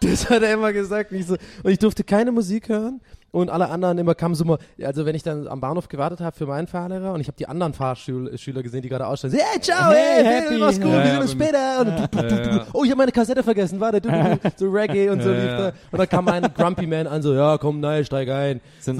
[0.00, 1.10] das hat er immer gesagt.
[1.12, 3.00] Und ich, so, und ich durfte keine Musik hören
[3.32, 6.36] und alle anderen immer kamen so mal, also wenn ich dann am Bahnhof gewartet habe
[6.36, 9.90] für meinen Fahrlehrer und ich habe die anderen Fahrschüler gesehen, die gerade aussteigen, hey, ciao,
[9.90, 10.58] hey, Hey, happy.
[10.58, 11.80] mach's gut, Ja, wir sehen uns später.
[11.80, 11.88] Und
[12.30, 12.66] Ja, ja.
[12.72, 14.08] Oh, ich habe meine Kassette vergessen, warte, du,
[14.56, 15.72] so Reggae und so lief da.
[15.90, 18.60] Und dann kam ein Grumpy Man an, so, ja, komm, nein, steig ein.
[18.80, 18.92] So.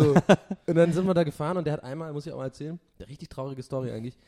[0.67, 2.79] Und dann sind wir da gefahren und der hat einmal, muss ich auch mal erzählen,
[2.99, 4.19] eine richtig traurige Story eigentlich.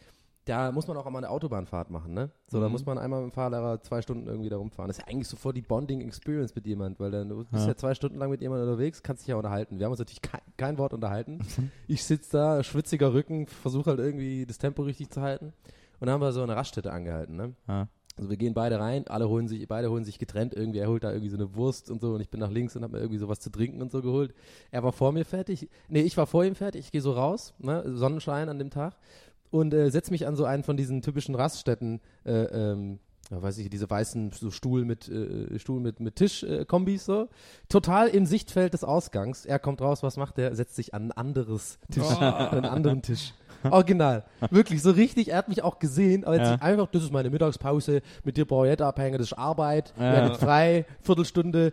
[0.49, 2.31] Da muss man auch einmal eine Autobahnfahrt machen, ne?
[2.47, 2.63] So, Mhm.
[2.63, 4.89] da muss man einmal mit dem Fahrlehrer zwei Stunden irgendwie da rumfahren.
[4.89, 7.67] Das ist ja eigentlich sofort die Bonding-Experience mit jemand, weil dann du bist ja.
[7.69, 7.77] Ja.
[7.77, 9.79] zwei Stunden lang mit jemandem unterwegs, kannst dich ja unterhalten.
[9.79, 11.39] Wir haben uns natürlich kein, kein Wort unterhalten.
[11.57, 11.71] Mhm.
[11.87, 15.53] ich sitze da, schwitziger Rücken, versuche halt irgendwie das Tempo richtig zu halten.
[16.01, 17.55] Und dann haben wir so eine Raststätte angehalten, ne?
[17.67, 17.89] Ja.
[18.17, 20.81] Also wir gehen beide rein, alle holen sich, beide holen sich getrennt irgendwie.
[20.81, 22.83] Er holt da irgendwie so eine Wurst und so und ich bin nach links und
[22.83, 24.35] habe mir irgendwie sowas zu trinken und so geholt.
[24.73, 25.69] Er war vor mir fertig.
[25.89, 26.87] Nee, ich war vor ihm fertig.
[26.87, 27.85] Ich gehe so raus, ne?
[27.97, 28.97] Sonnenschein an dem Tag
[29.51, 32.99] und äh, setz mich an so einen von diesen typischen Raststätten, äh, ähm,
[33.31, 37.05] ja, weiß ich, diese weißen so Stuhl mit äh, Stuhl mit mit Tisch äh, Kombis
[37.05, 37.29] so,
[37.69, 39.45] total im Sichtfeld des Ausgangs.
[39.45, 40.55] Er kommt raus, was macht er?
[40.55, 43.35] Setzt sich an ein anderes Tisch, an einen anderen Tisch.
[43.71, 45.29] Original, wirklich so richtig.
[45.33, 46.55] Er hat mich auch gesehen, aber jetzt Ja.
[46.61, 50.13] einfach, das ist meine Mittagspause, mit dir brauche ich nicht abhängen, das ist Arbeit, Ja.
[50.13, 51.73] wir hatten frei, Viertelstunde.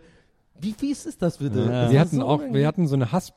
[0.58, 1.60] Wie fies ist das bitte?
[1.60, 1.82] Ja.
[1.82, 3.32] Das wir hatten so auch, wir hatten so eine Hass,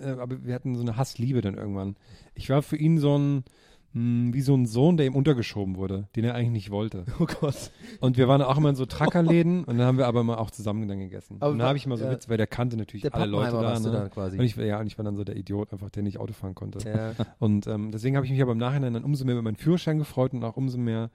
[0.00, 1.96] äh, aber wir hatten so eine Hassliebe dann irgendwann.
[2.34, 3.44] Ich war für ihn so ein,
[3.92, 7.04] mh, wie so ein Sohn, der ihm untergeschoben wurde, den er eigentlich nicht wollte.
[7.18, 7.70] Oh Gott.
[8.00, 10.50] Und wir waren auch immer in so Trackerläden und dann haben wir aber immer auch
[10.50, 11.36] zusammen dann gegessen.
[11.40, 12.10] Aber und dann war- habe ich immer so ja.
[12.10, 13.78] Witz, weil der kannte natürlich Der alle Leute da.
[13.78, 13.90] Ne?
[13.90, 14.38] dann quasi.
[14.38, 16.54] Und ich, ja, und ich war dann so der Idiot, einfach der nicht Auto fahren
[16.54, 16.78] konnte.
[16.88, 17.12] Ja.
[17.38, 19.98] Und ähm, deswegen habe ich mich aber im Nachhinein dann umso mehr über meinen Führerschein
[19.98, 21.10] gefreut und auch umso mehr,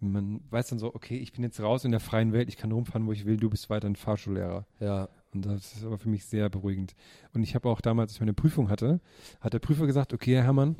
[0.00, 2.72] man weiß dann so, okay, ich bin jetzt raus in der freien Welt, ich kann
[2.72, 4.66] rumfahren, wo ich will, du bist weiterhin Fahrschullehrer.
[4.80, 5.08] ja.
[5.32, 6.96] Und das ist aber für mich sehr beruhigend.
[7.34, 8.98] Und ich habe auch damals, als ich meine Prüfung hatte,
[9.40, 10.74] hat der Prüfer gesagt, okay, Herr Herrmann,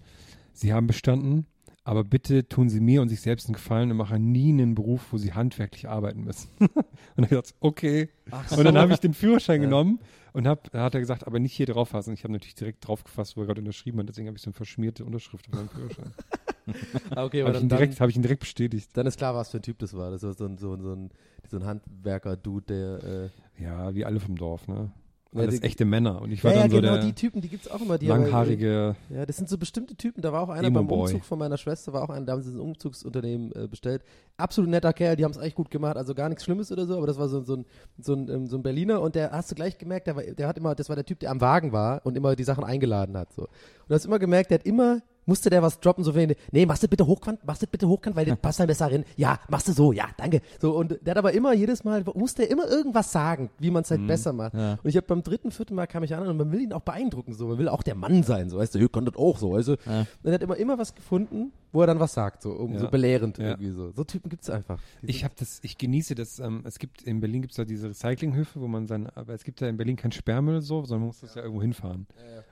[0.52, 1.46] Sie haben bestanden,
[1.84, 5.12] aber bitte tun Sie mir und sich selbst einen Gefallen und machen nie einen Beruf,
[5.12, 6.48] wo Sie handwerklich arbeiten müssen.
[6.60, 6.70] und
[7.16, 8.08] dann habe ich gesagt, okay.
[8.56, 9.98] Und dann habe ich den Führerschein genommen
[10.32, 12.12] und hab, da hat er gesagt, aber nicht hier drauf fassen.
[12.14, 14.50] Ich habe natürlich direkt drauf gefasst, wo er gerade unterschrieben hat, deswegen habe ich so
[14.50, 16.12] eine verschmierte Unterschrift auf meinem Führerschein.
[17.16, 18.90] Ah, okay, habe aber ich, ihn dann, direkt- dann, hab ich ihn direkt bestätigt.
[18.92, 20.12] dann ist klar, was für ein Typ das war.
[20.12, 21.10] Das war so ein, so ein, so ein,
[21.48, 23.30] so ein Handwerker-Dude, der.
[23.58, 24.92] Äh, Ja, wie alle vom Dorf, ne?
[25.32, 26.20] Ja, Alles die- echte Männer.
[26.20, 27.98] Und ich war ja, ja, dann so genau, der die Typen, die gibt's auch immer.
[27.98, 30.22] Die aber- langhaarige, Ja, das sind so bestimmte Typen.
[30.22, 30.88] Da war auch einer beim.
[30.88, 34.02] Umzug von meiner Schwester, war auch einer, da haben sie ein Umzugsunternehmen äh, bestellt.
[34.36, 36.96] Absolut netter Kerl, die haben es echt gut gemacht, also gar nichts Schlimmes oder so,
[36.96, 37.64] aber das war so, so, ein,
[37.98, 40.48] so, ein, ähm, so ein Berliner und der hast du gleich gemerkt, der, war, der
[40.48, 43.16] hat immer, das war der Typ, der am Wagen war und immer die Sachen eingeladen
[43.16, 43.32] hat.
[43.32, 43.42] So.
[43.42, 43.48] Und
[43.88, 46.82] du hast immer gemerkt, der hat immer, musste der was droppen, so wie, nee, machst
[46.82, 49.04] du bitte hochkant, machst du bitte hochkant, weil das passt dann besser rein.
[49.16, 50.40] Ja, machst du so, ja, danke.
[50.60, 53.82] So, und der hat aber immer, jedes Mal, musste er immer irgendwas sagen, wie man
[53.82, 54.54] es halt besser macht.
[54.54, 54.78] Ja.
[54.82, 56.80] Und ich habe beim dritten, vierten Mal kam ich an und man will ihn auch
[56.80, 57.46] beeindrucken, so.
[57.46, 59.76] Man will auch der Mann sein, so, weißt du, ihr konntet auch so, weißt du.
[59.86, 60.00] Ja.
[60.00, 62.80] Und er hat immer, immer was gefunden, wo er dann was sagt, so, um, Ja.
[62.80, 63.50] so belehrend Ja.
[63.50, 63.90] irgendwie so.
[63.92, 64.80] So Typen gibt's einfach.
[65.02, 66.38] Ich habe das, ich genieße das.
[66.38, 69.44] Ähm, es gibt in Berlin gibt es da diese Recyclinghöfe, wo man sein, aber es
[69.44, 72.06] gibt ja in Berlin kein Sperrmüll so, sondern man muss das ja irgendwo hinfahren.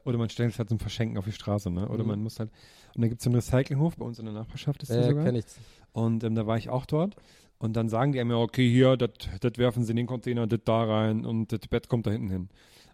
[0.04, 1.88] Oder man stellt es halt zum Verschenken auf die Straße, ne?
[1.88, 2.09] Oder Mhm.
[2.11, 2.50] man muss halt.
[2.94, 5.09] Und da gibt es so einen Recyclinghof bei uns in der Nachbarschaft ist der äh,
[5.09, 5.24] sogar.
[5.24, 5.44] kenn ich.
[5.92, 7.16] Und ähm, da war ich auch dort.
[7.59, 9.11] Und dann sagen die einem ja, okay, hier, das
[9.57, 12.48] werfen sie in den Container, das da rein und das Bett kommt da hinten hin.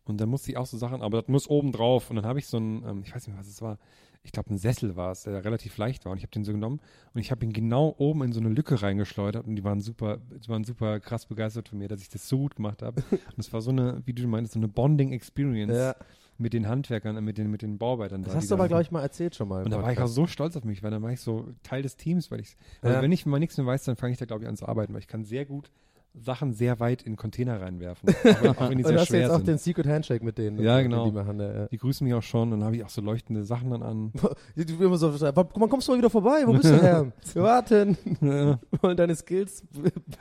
[0.07, 2.09] Und dann musste ich auch so Sachen, aber das muss oben drauf.
[2.11, 3.79] Und dann habe ich so ein, ähm, ich weiß nicht, was es war,
[4.27, 6.13] ich glaube, ein Sessel war es, der relativ leicht war.
[6.13, 6.81] Und ich habe den so genommen
[7.13, 9.47] und ich habe ihn genau oben in so eine Lücke reingeschleudert.
[9.47, 12.39] Und die waren super, die waren super krass begeistert von mir, dass ich das so
[12.39, 13.03] gut gemacht habe.
[13.13, 15.95] Und es war so eine, wie du meinst, so eine Bonding-Experience Ja.
[16.39, 18.23] mit den Handwerkern, mit den, mit den Bauarbeitern.
[18.23, 19.63] Das da, hast du aber, da- glaube ich, mal erzählt schon mal.
[19.65, 21.83] und da war ich auch so stolz auf mich, weil dann war ich so Teil
[21.83, 23.03] des Teams, weil ich, also Ja.
[23.03, 24.93] wenn ich mal nichts mehr weiß, dann fange ich da glaube ich an zu arbeiten,
[24.95, 25.71] weil ich kann sehr gut
[26.15, 29.21] Sachen sehr weit in Container reinwerfen, auch, auch wenn die Und sehr hast du schwer
[29.21, 29.49] jetzt auch sind.
[29.49, 30.63] den Secret Handshake mit denen.
[30.63, 31.07] Ja, genau.
[31.07, 31.67] Die, machen, ja.
[31.67, 34.13] die grüßen mich auch schon und dann habe ich auch so leuchtende Sachen dann an.
[34.57, 36.43] Die immer so, wann kommst du mal wieder vorbei?
[36.47, 37.13] Wo bist du her?
[37.33, 37.97] Wir warten.
[38.21, 39.65] Wir wollen deine Skills.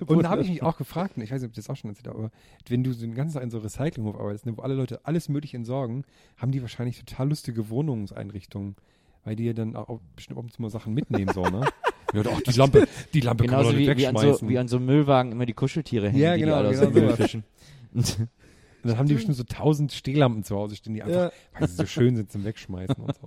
[0.05, 1.75] Und da habe ich mich auch gefragt, und ich weiß nicht, ob ich das auch
[1.75, 2.31] schon erzählt habe, aber
[2.67, 5.29] wenn du so den ganzen Tag in so Recyclinghof arbeitest, ne, wo alle Leute alles
[5.29, 6.05] mögliche entsorgen,
[6.37, 8.75] haben die wahrscheinlich total lustige Wohnungseinrichtungen,
[9.23, 11.61] weil die ja dann auch bestimmt und zu mal Sachen mitnehmen, so, ne?
[12.13, 14.67] Ja, doch, die Lampe, die Lampe kann man wie, nicht wie, an so, wie an
[14.67, 17.03] so Müllwagen immer die Kuscheltiere hängen, Ja, die genau, die alle aus genau dem Müll
[17.15, 17.17] sowas.
[17.17, 17.43] fischen.
[17.93, 21.31] Und dann haben die bestimmt so tausend Stehlampen zu Hause stehen, die einfach, Ja.
[21.59, 23.21] weil sie so schön sind zum Wegschmeißen und so.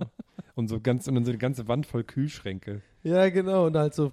[0.53, 2.81] Und so ganz, und dann so eine ganze Wand voll Kühlschränke.
[3.03, 3.67] Ja, genau.
[3.67, 4.11] Und halt so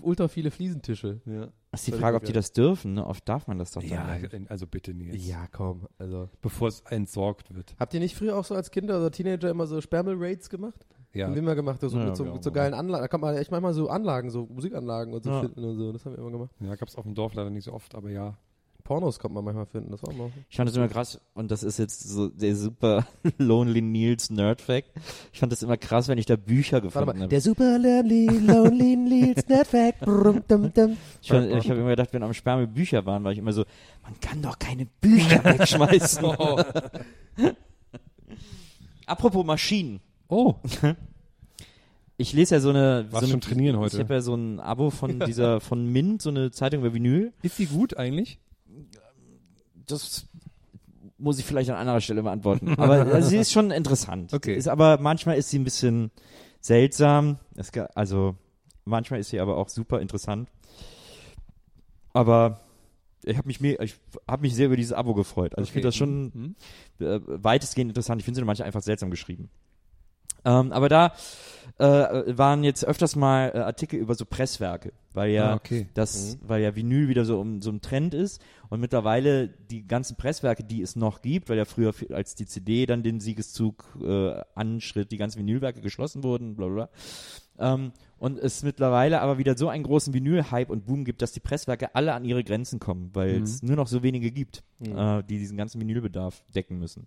[0.00, 1.20] ultra viele Fliesentische.
[1.24, 1.48] Ja.
[1.72, 3.06] ist die Frage, ob die das dürfen, ne?
[3.06, 4.50] Oft darf man das doch dann Ja, nicht.
[4.50, 5.26] also bitte nicht.
[5.26, 5.88] Ja, komm.
[5.98, 6.28] Also.
[6.42, 7.74] Bevor es entsorgt wird.
[7.78, 10.86] Habt ihr nicht früher auch so als Kinder oder Teenager immer so Sperrmel-Raids gemacht?
[11.14, 11.26] Ja.
[11.26, 13.02] Haben wir immer gemacht, so Ja, mit so, mit so geilen Anlagen.
[13.02, 15.40] Da kann man echt manchmal so Anlagen, so Musikanlagen und so Ja.
[15.40, 15.92] finden und so.
[15.92, 16.50] Das haben wir immer gemacht.
[16.60, 18.34] Ja, gab es auf dem Dorf leider nicht so oft, aber ja.
[18.84, 19.92] Pornos kommt man manchmal finden.
[19.92, 20.30] Das war immer.
[20.50, 23.06] Ich fand das immer krass, und das ist jetzt so der super
[23.38, 24.90] Lonely Nils Nerd-Fact.
[25.32, 27.28] Ich fand das immer krass, wenn ich da Bücher gefunden habe.
[27.28, 30.00] der super lonely, lonely Nils Nerdfact.
[30.00, 30.96] Brum, dum, dum.
[31.22, 33.64] Ich, fand- ich habe immer gedacht, wenn am Sperrmüll Bücher waren, war ich immer so,
[34.02, 36.24] man kann doch keine Bücher wegschmeißen.
[39.06, 40.00] Apropos Maschinen.
[40.32, 40.54] Oh,
[42.16, 43.06] Ich lese ja so eine.
[43.10, 43.96] Warst so eine schon trainieren heute?
[43.96, 47.32] Ich habe ja so ein Abo von dieser, von Mint, so eine Zeitung über Vinyl.
[47.42, 48.38] ist sie gut eigentlich?
[49.86, 50.26] Das
[51.18, 52.74] muss ich vielleicht an anderer Stelle beantworten.
[52.78, 54.32] Aber also, sie ist schon interessant.
[54.32, 54.54] Okay.
[54.54, 56.10] Ist aber manchmal ist sie ein bisschen
[56.60, 57.38] seltsam.
[57.54, 58.34] Es, also
[58.84, 60.48] manchmal ist sie aber auch super interessant.
[62.12, 62.60] Aber
[63.24, 63.94] ich habe mich, mir- ich
[64.28, 65.56] hab mich sehr über dieses Abo gefreut.
[65.56, 66.54] Also ich finde das schon
[67.00, 68.20] äh, weitestgehend interessant.
[68.20, 69.48] Ich finde sie manchmal einfach seltsam geschrieben.
[70.44, 71.12] Ähm, aber da
[71.78, 75.86] äh, waren jetzt öfters mal äh, Artikel über so Presswerke, weil ja Ah, okay.
[75.94, 80.16] das, weil ja Vinyl wieder so um so ein Trend ist und mittlerweile die ganzen
[80.16, 84.40] Presswerke, die es noch gibt, weil ja früher als die CD dann den Siegeszug äh,
[84.54, 86.74] anschritt, die ganzen Vinylwerke geschlossen wurden, bla bla.
[86.74, 86.88] bla.
[87.74, 91.40] Ähm, und es mittlerweile aber wieder so einen großen Vinyl-Hype und Boom gibt, dass die
[91.40, 95.38] Presswerke alle an ihre Grenzen kommen, weil es nur noch so wenige gibt, äh, die
[95.38, 97.06] diesen ganzen Vinylbedarf decken müssen.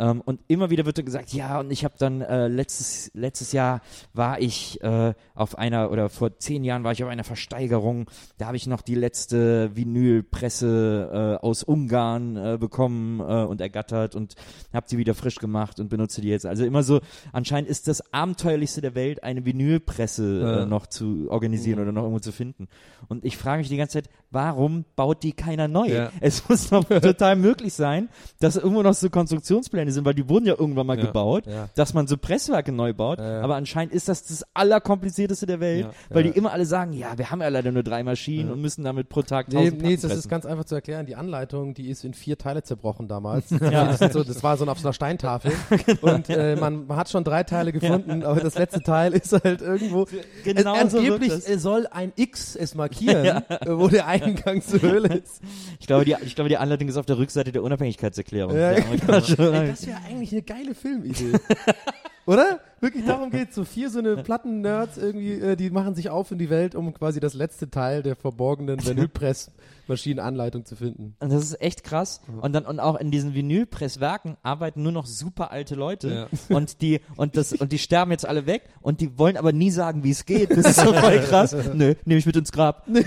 [0.00, 3.52] Ähm, und immer wieder wird dann gesagt, ja, und ich habe dann äh, letztes, letztes
[3.52, 3.82] Jahr
[4.14, 8.08] war ich äh, auf einer, oder vor zehn Jahren war ich auf einer Versteigerung,
[8.38, 14.14] da habe ich noch die letzte Vinylpresse äh, aus Ungarn äh, bekommen äh, und ergattert
[14.16, 14.34] und
[14.72, 16.46] habe sie wieder frisch gemacht und benutze die jetzt.
[16.46, 17.00] Also immer so,
[17.32, 20.62] anscheinend ist das abenteuerlichste der Welt, eine Vinylpresse Ja.
[20.62, 22.68] äh, noch zu organisieren oder noch irgendwo zu finden.
[23.08, 25.88] Und ich frage mich die ganze Zeit, warum baut die keiner neu?
[25.88, 26.10] Ja.
[26.20, 28.08] Es muss doch total möglich sein,
[28.38, 31.06] dass irgendwo noch so Konstruktionspläne sind, weil die wurden ja irgendwann mal Ja.
[31.06, 31.68] gebaut, Ja.
[31.74, 33.18] dass man so Presswerke neu baut.
[33.18, 33.40] Ja.
[33.42, 37.30] Aber anscheinend ist das das allerkomplizierteste der Welt, weil die immer alle sagen, ja, wir
[37.30, 40.28] haben ja leider nur drei Maschinen und müssen damit pro Tag Nee, nee, das ist
[40.28, 41.06] ganz einfach zu erklären.
[41.06, 43.46] Die Anleitung, die ist in vier Teile zerbrochen damals.
[43.60, 45.52] das, so, das war so auf so einer Steintafel.
[45.86, 46.14] Genau.
[46.14, 50.06] Und äh, man hat schon drei Teile gefunden, aber das letzte Teil ist halt irgendwo.
[50.44, 54.82] Genau es, so angeblich äh, soll ein X es markieren, äh, wo der Eingang zur
[54.82, 55.40] Höhle ist.
[55.80, 58.54] Ich glaube, die, ich glaube, die Anleitung ist auf der Rückseite der Unabhängigkeitserklärung.
[58.54, 61.32] Ja, Der amerikanischen- Ey, das wäre eigentlich eine geile Filmidee.
[62.26, 62.60] Oder?
[62.80, 63.54] Wirklich darum geht's.
[63.54, 66.92] So vier so eine Platten-Nerds irgendwie, äh, die machen sich auf in die Welt, um
[66.94, 71.14] quasi das letzte Teil der verborgenen Vinylpressmaschinenanleitung zu finden.
[71.20, 72.20] Und das ist echt krass.
[72.40, 76.28] Und dann, und auch in diesen Vinylpresswerken arbeiten nur noch super alte Leute.
[76.48, 79.70] Und die, und das, und die sterben jetzt alle weg und die wollen aber nie
[79.70, 80.50] sagen, wie es geht.
[80.50, 81.54] Das ist so voll krass.
[81.74, 82.86] Nö, nehme ich mit ins Grab.
[82.88, 83.02] Nö.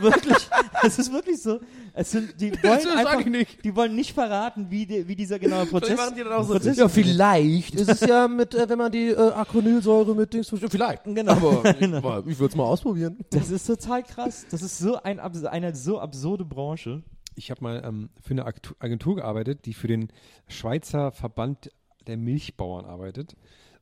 [0.00, 0.48] wirklich.
[0.82, 1.60] Es ist wirklich so.
[1.92, 3.64] Es sind, die wollen einfach, ich nicht.
[3.64, 5.96] die wollen nicht verraten, wie, die, wie dieser genaue Prozess.
[6.46, 10.48] Prozess Ja, vielleicht ist es ja mit, äh, wenn man die äh, Acrylsäure mit Dings
[10.48, 10.70] versteht.
[10.70, 11.04] Vielleicht.
[11.04, 11.32] Genau.
[11.32, 13.18] Aber ich, ich würde es mal ausprobieren.
[13.30, 14.46] Das ist total krass.
[14.50, 17.02] Das ist so ein, eine so absurde Branche.
[17.36, 20.08] Ich habe mal ähm, für eine Agentur gearbeitet, die für den
[20.48, 21.70] Schweizer Verband
[22.06, 23.34] der Milchbauern arbeitet.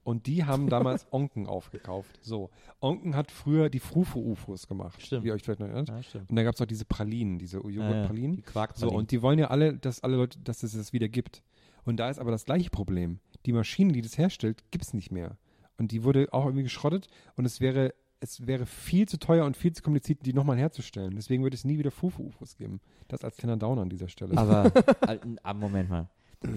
[0.05, 2.19] Und die haben damals Onken aufgekauft.
[2.23, 5.23] So, Onken hat früher die Frufu-Ufos gemacht, Stimmt.
[5.23, 5.88] wie ihr euch vielleicht noch erinnert.
[5.88, 6.21] Ja.
[6.29, 8.37] Und da gab es auch diese Pralinen, diese Ja, ja, Joghurtpralinen.
[8.37, 8.43] die.
[8.75, 11.43] So, und die wollen ja alle, dass alle Leute, dass es das wieder gibt.
[11.85, 13.21] Und da ist aber das gleiche Problem.
[13.46, 15.37] Die Maschine, die das herstellt, gibt es nicht mehr.
[15.78, 19.57] Und die wurde auch irgendwie geschrottet und es wäre, es wäre viel zu teuer und
[19.57, 21.14] viel zu kompliziert, die nochmal herzustellen.
[21.16, 22.81] Deswegen wird es nie wieder Fufu-Ufos geben.
[23.09, 24.37] Das als kleiner Downer an dieser Stelle.
[24.37, 24.66] Aber,
[25.09, 26.09] äh, ah, Moment mal.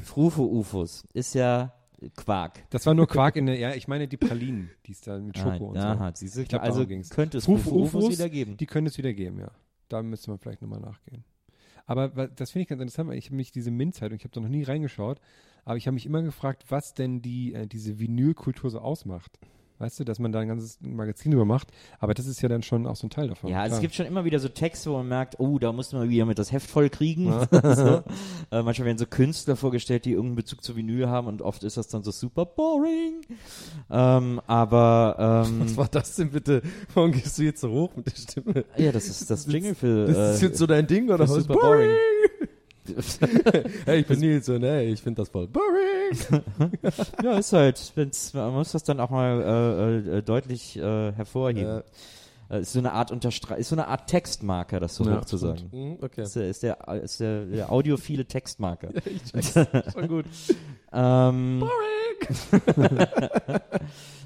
[0.03, 1.73] Frufo-Ufos ist ja
[2.15, 2.63] Quark.
[2.69, 5.37] Das war nur Quark in der, ja, ich meine die Pralinen, die es da mit
[5.37, 6.25] Schoko Ah, und aha, so.
[6.25, 7.09] du, Ich glaub, also ging's.
[7.09, 8.57] könnte es Fufu-Ufos Frufo-Ufos wieder geben.
[8.57, 9.51] Die können es wieder geben, ja.
[9.89, 11.23] Da müsste man vielleicht nochmal nachgehen.
[11.85, 14.41] Aber das finde ich ganz interessant, weil ich habe mich diese Mint-Zeitung, ich habe da
[14.41, 15.19] noch nie reingeschaut,
[15.65, 19.39] aber ich habe mich immer gefragt, was denn die, äh, diese Vinylkultur so ausmacht.
[19.77, 21.67] Weißt du, dass man da ein ganzes Magazin drüber macht,
[21.99, 23.49] aber das ist ja dann schon auch so ein Teil davon.
[23.49, 25.91] Ja, also es gibt schon immer wieder so Texte, wo man merkt, oh, da muss
[25.91, 27.29] man wieder mit das Heft voll kriegen.
[27.51, 28.03] so.
[28.51, 31.75] äh, manchmal werden so Künstler vorgestellt, die irgendeinen Bezug zu Vinyl haben und oft ist
[31.75, 33.25] das dann so super boring.
[33.89, 36.61] Ähm, aber ähm, Was war das denn bitte?
[36.93, 38.63] Warum gehst du jetzt so hoch mit der Stimme?
[38.77, 41.31] ja, das ist das Jingle für Das ist äh, jetzt so dein Ding oder was?
[41.31, 41.91] super boring.
[43.85, 46.41] Hey, ich bin Nils und hey, ich finde das voll boring.
[47.23, 51.81] ja, ist halt, wenn's, man muss das dann auch mal äh, äh, deutlich äh, hervorheben.
[52.49, 55.25] Äh, ist so eine Art Unterstre ist so eine Art Textmarker, das so Ja, hoch
[55.25, 55.69] zu sagen.
[55.71, 56.21] Mhm, okay.
[56.23, 58.89] Ist der, ist der, ist der, der audiophile Textmarker.
[59.05, 59.53] Ich check's.
[59.93, 60.25] Schon gut.
[60.93, 61.63] Ähm,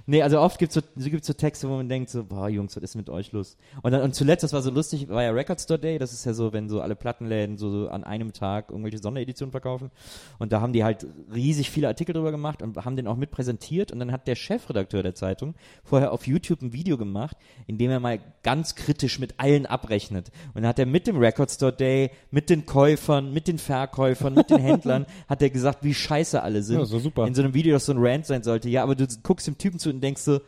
[0.10, 2.76] nee, also oft gibt's so, so gibt's so Texte, wo man denkt so, boah, Jungs,
[2.76, 3.58] was ist mit euch los?
[3.84, 6.26] Und dann, und zuletzt, das war so lustig, war ja Record Store Day, das ist
[6.26, 9.92] ja so, wenn so alle Plattenläden so, so an einem Tag irgendwelche Sondereditionen verkaufen.
[10.40, 13.30] Und da haben die halt riesig viele Artikel drüber gemacht und haben den auch mit
[13.30, 13.92] präsentiert.
[13.92, 17.92] Und dann hat der Chefredakteur der Zeitung vorher auf YouTube ein Video gemacht, in dem
[17.92, 20.32] er mal ganz kritisch mit allen abrechnet.
[20.54, 24.34] Und dann hat er mit dem Record Store Day, mit den Käufern, mit den Verkäufern,
[24.34, 26.80] mit den Händlern, hat er gesagt, wie scheiße alle sind.
[26.80, 27.28] Ja, so super.
[27.28, 28.70] In so einem Video, das so ein Rant sein sollte.
[28.70, 30.40] Ja, aber du guckst dem Typen zu und denkst so,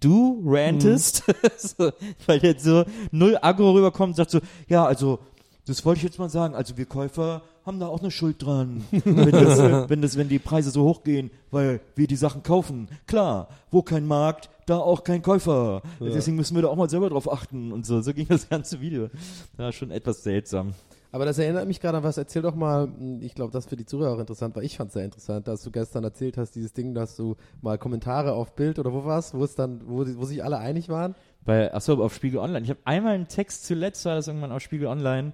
[0.00, 1.22] du rantest?
[1.58, 1.92] so,
[2.24, 5.18] weil der so null aggro rüberkommt und sagt so, ja, also,
[5.66, 6.54] das wollte ich jetzt mal sagen.
[6.54, 9.58] Also wir Käufer haben da auch eine Schuld dran, wenn, das,
[9.90, 12.88] wenn, das, wenn die Preise so hochgehen, weil wir die Sachen kaufen.
[13.06, 15.82] Klar, wo kein Markt, da auch kein Käufer.
[16.00, 18.00] Deswegen müssen wir da auch mal selber drauf achten und so.
[18.00, 19.10] So ging das ganze Video.
[19.58, 20.72] Ja, schon etwas seltsam.
[21.16, 22.18] Aber das erinnert mich gerade an was.
[22.18, 24.94] Erzähl doch mal, ich glaube, das für die Zuhörer auch interessant, weil ich fand es
[24.94, 28.78] sehr interessant, dass du gestern erzählt hast, dieses Ding, dass du mal Kommentare auf Bild
[28.78, 31.14] oder wo war's, wo es dann, wo, wo sich alle einig waren.
[31.42, 32.62] Bei, achso, auf Spiegel Online.
[32.62, 35.32] Ich habe einmal einen Text zuletzt, war das irgendwann auf Spiegel Online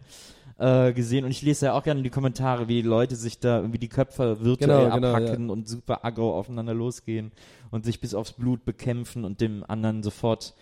[0.58, 3.56] äh, gesehen und ich lese ja auch gerne die Kommentare, wie die Leute sich da
[3.56, 7.32] irgendwie die Köpfe virtuell Genau, genau, abhacken und super aggro aufeinander losgehen
[7.72, 10.54] und sich bis aufs Blut bekämpfen und dem anderen sofort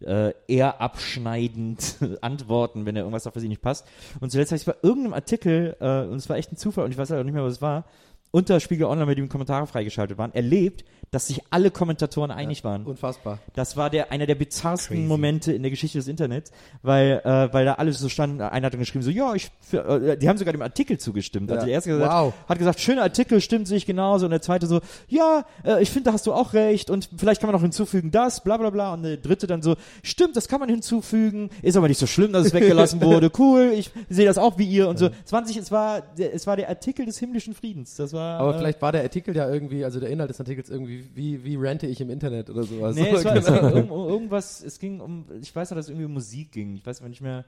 [0.00, 3.86] äh, eher abschneidend antworten, wenn er irgendwas auf was ihm nicht passt.
[4.20, 6.90] Und zuletzt habe ich bei irgendeinem Artikel, äh, und es war echt ein Zufall und
[6.90, 7.84] ich weiß halt auch nicht mehr, was es war,
[8.30, 12.84] unter Spiegel Online, mit dem Kommentare freigeschaltet waren, erlebt, dass sich alle Kommentatoren einig waren.
[12.84, 13.38] Unfassbar.
[13.54, 16.50] Das war der einer der bizarrsten Momente in der Geschichte des Internets,
[16.82, 18.40] weil äh, weil da alles so stand.
[18.42, 19.78] Einer hat dann geschrieben so, ja, ich, für,
[20.10, 21.50] äh, die haben sogar dem Artikel zugestimmt.
[21.50, 21.66] Also Ja.
[21.66, 22.34] der erste gesagt, Wow.
[22.48, 24.26] hat gesagt, schöner Artikel, stimmt sich genauso.
[24.26, 26.90] Und der zweite so, ja, äh, ich finde, da hast du auch recht.
[26.90, 28.92] Und vielleicht kann man noch hinzufügen das, bla bla bla.
[28.94, 31.50] Und der dritte dann so, stimmt, das kann man hinzufügen.
[31.62, 33.30] Ist aber nicht so schlimm, dass es weggelassen wurde.
[33.38, 35.08] Cool, ich sehe das auch wie ihr und so.
[35.24, 37.94] 20, es war, der, es war der Artikel des himmlischen Friedens.
[37.96, 38.40] Das war.
[38.40, 41.44] Aber äh, vielleicht war der Artikel ja irgendwie, also der Inhalt des Artikels irgendwie, wie,
[41.44, 42.94] wie rente ich im Internet oder sowas.
[42.96, 43.70] Nee, es, war, es Genau.
[43.70, 46.52] ging um, um irgendwas, es ging um, ich weiß noch, dass es irgendwie um Musik
[46.52, 46.74] ging.
[46.76, 47.44] Ich weiß aber nicht mehr,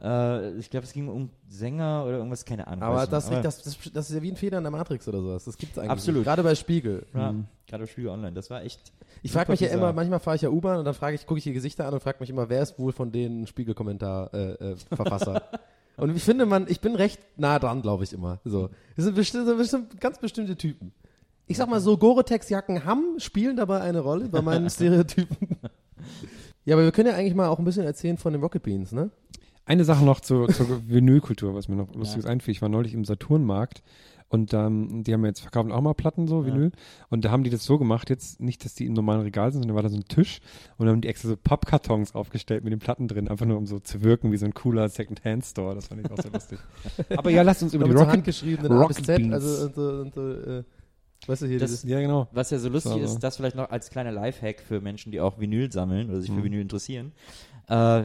[0.00, 2.82] äh, ich glaube, es ging um Sänger oder irgendwas, keine Ahnung.
[2.82, 3.44] Aber das, nicht.
[3.44, 5.44] das, das, das ist ja wie ein Fehler in der Matrix oder sowas.
[5.44, 5.90] Das gibt's eigentlich.
[5.90, 6.18] Absolut.
[6.20, 6.26] Nicht.
[6.26, 7.06] Gerade bei Spiegel.
[7.14, 7.34] ja,
[7.66, 8.92] gerade auf Spiegel Online, das war echt.
[9.22, 11.38] Ich frage mich ja immer, manchmal fahre ich ja U-Bahn und dann frage ich, gucke
[11.38, 14.52] ich die Gesichter an und frage mich immer, wer ist wohl von denen Spiegelkommentar äh,
[14.52, 15.42] äh, Verfasser?
[15.96, 18.38] und ich finde, man, ich bin recht nah dran, glaube ich immer.
[18.44, 20.92] So, das sind bestimmt, das sind bestimmt ganz bestimmte Typen.
[21.48, 25.56] Ich sag mal so, Gore-Tex-Jacken haben, spielen dabei eine Rolle bei meinen Stereotypen.
[26.66, 28.92] ja, aber wir können ja eigentlich mal auch ein bisschen erzählen von den Rocket Beans,
[28.92, 29.10] ne?
[29.64, 32.52] Eine Sache noch zur, zur Vinylkultur, was mir noch lustiges einfiel.
[32.52, 33.82] Ich war neulich im Saturnmarkt
[34.30, 36.70] und ähm, die haben jetzt verkaufen auch mal Platten so, Vinyl.
[37.08, 39.62] Und da haben die das so gemacht, jetzt nicht, dass die im normalen Regal sind,
[39.62, 40.40] sondern war da so ein Tisch
[40.76, 43.66] und da haben die extra so Pappkartons aufgestellt mit den Platten drin, einfach nur um
[43.66, 45.74] so zu wirken wie so ein cooler Second-Hand-Store.
[45.74, 46.58] Das fand ich auch so lustig.
[47.16, 48.26] Aber ja, lasst uns über die Rocket,
[48.70, 49.32] Rocket Z, Beans.
[49.32, 50.64] also und so, und so äh,
[51.26, 52.28] weißt du hier, Das- dieses, ja, genau.
[52.32, 55.20] Was ja so lustig So, ist, das vielleicht noch als kleiner Lifehack für Menschen, die
[55.20, 56.36] auch Vinyl sammeln oder sich Mhm.
[56.36, 57.12] für Vinyl interessieren.
[57.68, 58.04] Äh,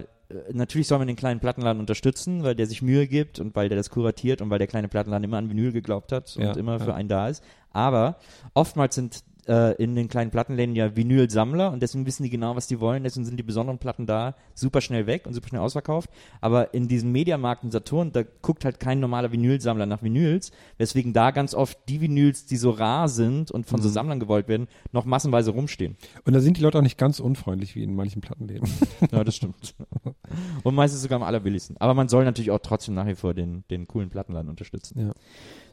[0.52, 3.78] natürlich soll man den kleinen Plattenladen unterstützen, weil der sich Mühe gibt und weil der
[3.78, 6.80] das kuratiert und weil der kleine Plattenladen immer an Vinyl geglaubt hat und Ja, immer
[6.80, 6.96] für ja.
[6.96, 7.44] einen da ist.
[7.72, 8.18] Aber
[8.54, 12.68] oftmals sind äh, in den kleinen Plattenläden ja Vinyl-Sammler und deswegen wissen die genau, was
[12.68, 13.04] die wollen.
[13.04, 16.10] Deswegen sind die besonderen Platten da super schnell weg und super schnell ausverkauft.
[16.42, 21.14] Aber in diesem Mediamarkt in Saturn, da guckt halt kein normaler Vinylsammler nach Vinyls, weswegen
[21.14, 23.94] da ganz oft die Vinyls, die so rar sind und von so Mhm.
[23.94, 25.98] Sammlern gewollt werden, noch massenweise rumstehen.
[26.26, 28.68] Und da sind die Leute auch nicht ganz unfreundlich wie in manchen Plattenläden.
[29.12, 29.76] Ja, das stimmt.
[30.64, 31.78] Und meistens sogar am allerbilligsten.
[31.78, 35.00] Aber man soll natürlich auch trotzdem nach wie vor den, den coolen Plattenladen unterstützen.
[35.00, 35.14] Ja.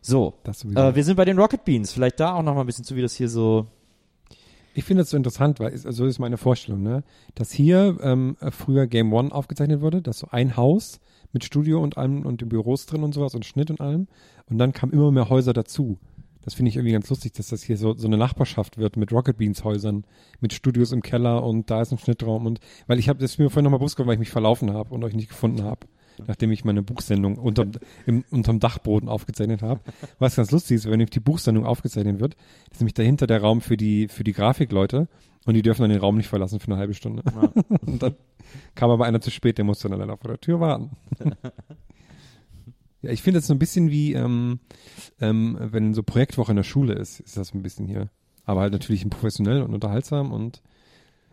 [0.03, 1.93] So, äh, wir sind bei den Rocket Beans.
[1.93, 3.67] Vielleicht da auch noch mal ein bisschen zu, wie das hier so.
[4.73, 7.03] Ich finde das so interessant, weil so ist meine Vorstellung, ne?
[7.35, 11.01] dass hier ähm, äh, früher Game One aufgezeichnet wurde, dass so ein Haus
[11.33, 14.07] mit Studio und allem und den Büros drin und sowas und Schnitt und allem
[14.47, 15.99] und dann kamen immer mehr Häuser dazu.
[16.43, 19.13] Das finde ich irgendwie ganz lustig, dass das hier so, so eine Nachbarschaft wird mit
[19.13, 20.05] Rocket Beans Häusern,
[20.41, 23.39] mit Studios im Keller und da ist ein Schnittraum und weil ich habe das ist
[23.39, 25.87] mir vorhin nochmal bewusst geworden, weil ich mich verlaufen habe und euch nicht gefunden habe,
[26.26, 27.72] nachdem ich meine Buchsendung unterm,
[28.06, 29.80] im, unterm Dachboden aufgezeichnet habe.
[30.18, 32.37] Was ganz lustig ist, wenn nämlich die Buchsendung aufgezeichnet wird,
[32.70, 35.09] ist nämlich dahinter der Raum für die, für die Grafikleute
[35.46, 37.22] und die dürfen dann den Raum nicht verlassen für eine halbe Stunde.
[37.87, 38.14] und dann
[38.74, 40.90] kam aber einer zu spät, der musste dann leider vor der Tür warten.
[43.02, 44.61] ja, ich finde es so ein bisschen wie, ähm,
[45.20, 48.11] ähm, wenn so Projektwoche in der Schule ist, ist das ein bisschen hier.
[48.44, 50.62] Aber halt natürlich professionell und unterhaltsam und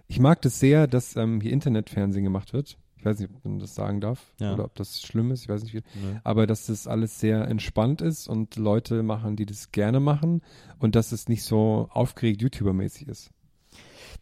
[0.08, 2.78] ich mag das sehr, dass ähm, hier Internetfernsehen gemacht wird.
[2.98, 4.54] Ich weiß nicht, ob man das sagen darf Ja.
[4.54, 5.84] oder ob das schlimm ist, ich weiß nicht wie.
[6.24, 10.42] Aber dass das alles sehr entspannt ist und Leute machen, die das gerne machen
[10.80, 13.32] und dass es nicht so aufgeregt YouTuber-mäßig ist.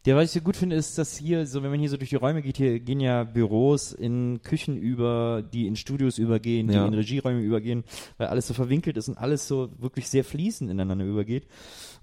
[0.06, 2.12] Der, was ich so gut finde, ist, dass hier, so wenn man hier so durch
[2.12, 6.76] die Räume geht, hier gehen ja Büros in Küchen über, die in Studios übergehen, die
[6.76, 6.86] Ja.
[6.86, 7.84] in Regieräume übergehen,
[8.20, 11.46] weil alles so verwinkelt ist und alles so wirklich sehr fließend ineinander übergeht.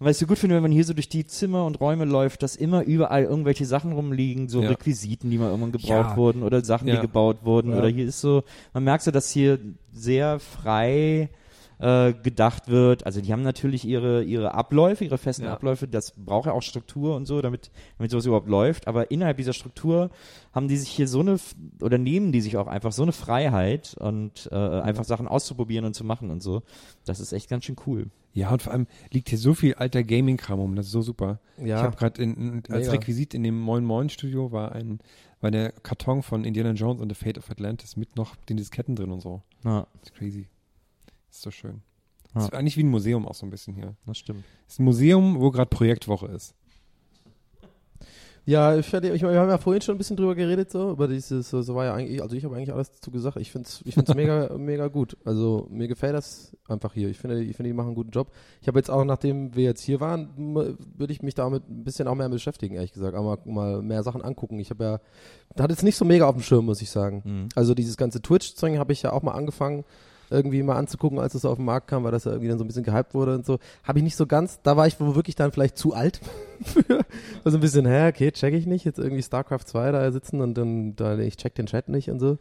[0.01, 2.05] Und was ich so gut finde, wenn man hier so durch die Zimmer und Räume
[2.05, 4.71] läuft, dass immer überall irgendwelche Sachen rumliegen, so Ja.
[4.71, 6.17] Requisiten, die mal irgendwann gebraucht Ja.
[6.17, 6.97] wurden oder Sachen, Ja.
[6.97, 7.71] die gebaut wurden.
[7.71, 7.79] Ja.
[7.79, 8.43] Oder hier ist so,
[8.75, 9.61] man merkt so, dass hier
[9.93, 11.29] sehr frei
[11.83, 13.05] äh, gedacht wird.
[13.07, 15.53] Also die haben natürlich ihre, ihre Abläufe, ihre festen Ja.
[15.53, 18.87] Abläufe, das braucht ja auch Struktur und so, damit, damit sowas überhaupt läuft.
[18.87, 20.11] Aber innerhalb dieser Struktur
[20.53, 21.39] haben die sich hier so eine,
[21.81, 25.95] oder nehmen die sich auch einfach so eine Freiheit und äh, einfach Sachen auszuprobieren und
[25.95, 26.63] zu machen und so.
[27.05, 28.07] Das ist echt ganz schön cool.
[28.33, 31.41] Ja, und vor allem liegt hier so viel alter Gaming-Kram rum, das ist so super.
[31.59, 31.79] Ja.
[31.79, 32.93] Ich habe gerade als.
[32.93, 35.01] Requisit in dem Moin Moin Studio war ein
[35.41, 38.95] war der Karton von Indiana Jones und The Fate of Atlantis mit noch den Disketten
[38.95, 39.43] drin und so.
[39.65, 40.47] Ja, Das ist crazy.
[41.33, 41.83] Ist so schön.
[42.27, 42.31] Ja.
[42.35, 43.95] Das ist eigentlich wie ein Museum auch so ein bisschen hier.
[44.07, 44.45] das stimmt.
[44.69, 46.55] Ist ein Museum, wo gerade Projektwoche ist.
[48.45, 51.07] Ja, ich, hatte- ich, wir haben ja vorhin schon ein bisschen drüber geredet, so, über
[51.07, 53.37] dieses, so, war ja eigentlich, also ich habe eigentlich alles dazu gesagt.
[53.37, 55.17] Ich finde es ich find's mega, mega gut.
[55.25, 57.09] Also mir gefällt das einfach hier.
[57.09, 58.33] Ich finde, ich finde, die machen einen guten Job.
[58.61, 60.31] Ich habe jetzt auch, nachdem wir jetzt hier waren,
[60.97, 63.17] würde ich mich damit ein bisschen auch mehr beschäftigen, ehrlich gesagt.
[63.17, 64.59] Aber mal mehr Sachen angucken.
[64.59, 65.01] Ich habe ja,
[65.63, 67.23] hatte jetzt nicht so mega auf dem Schirm, muss ich sagen.
[67.25, 67.49] Mhm.
[67.55, 69.85] Also dieses ganze Twitch-Zeug habe ich ja auch mal angefangen,
[70.33, 72.65] irgendwie mal anzugucken, als es auf den Markt kam, weil das ja irgendwie dann so
[72.65, 73.59] ein bisschen gehypt wurde und so.
[73.85, 76.21] Habe ich nicht so ganz, da war ich wohl wirklich dann vielleicht zu alt
[76.63, 77.05] für.
[77.45, 78.85] Also ein bisschen, hä, okay, check ich nicht.
[78.85, 82.19] Jetzt irgendwie StarCraft 2 da sitzen und dann, da, ich check den Chat nicht und
[82.19, 82.39] so.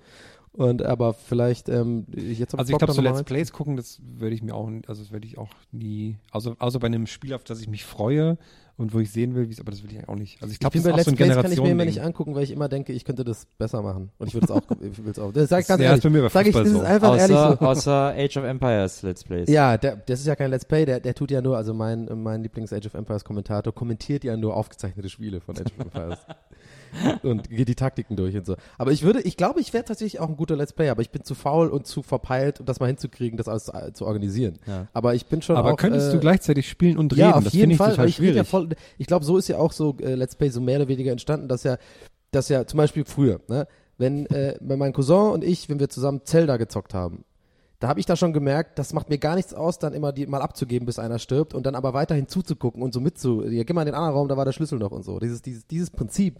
[0.53, 4.43] Und aber vielleicht ähm, jetzt Also ich glaube, so Let's Plays gucken, das werde ich
[4.43, 7.61] mir auch, also das werde ich auch nie, also außer bei einem Spiel, auf das
[7.61, 8.37] ich mich freue
[8.81, 10.41] und wo ich sehen will, wie es, aber das will ich auch nicht.
[10.41, 11.85] Also ich Ich glaube, das ist auch Let's so ein Plays kann ich mir immer
[11.85, 14.09] nicht angucken, weil ich immer denke, ich könnte das besser machen.
[14.17, 15.31] Und ich würde es auch, ich will es auch.
[15.31, 15.99] Das sag ich ganz Ja, ehrlich.
[15.99, 17.65] ist bei mir bei sag ich, das ist einfach ehrlich Außer, so.
[17.65, 19.49] außer Age of Empires Let's Plays.
[19.49, 22.09] Ja, der, das ist ja kein Let's Play, der, der tut ja nur, also mein,
[22.21, 26.19] mein Lieblings Age of Empires Kommentator kommentiert ja nur aufgezeichnete Spiele von Age of Empires.
[27.23, 28.55] und geht die Taktiken durch und so.
[28.77, 31.09] Aber ich würde, ich glaube, ich wäre tatsächlich auch ein guter Let's Player, aber ich
[31.09, 34.59] bin zu faul und zu verpeilt, um das mal hinzukriegen, das alles zu, zu organisieren.
[34.67, 34.87] Ja.
[34.93, 37.21] Aber ich bin schon Aber auch, könntest äh, du gleichzeitig spielen und reden?
[37.21, 37.89] Ja, auf das jeden finde ich Fall.
[37.91, 38.43] total weil ich rede
[38.75, 41.11] voll, ich glaube, so ist ja auch so äh, Let's Play so mehr oder weniger
[41.11, 41.77] entstanden, dass ja,
[42.31, 46.21] dass ja zum Beispiel früher, ne, wenn, äh, mein Cousin und ich, wenn wir zusammen
[46.25, 47.23] Zelda gezockt haben,
[47.79, 50.27] da habe ich da schon gemerkt, das macht mir gar nichts aus, dann immer die
[50.27, 53.73] mal abzugeben, bis einer stirbt und dann aber weiterhin zuzugucken und so mitzu, ja, geh
[53.73, 55.19] mal in den anderen Raum, da war der Schlüssel noch und so.
[55.19, 56.39] Dieses, dieses, dieses Prinzip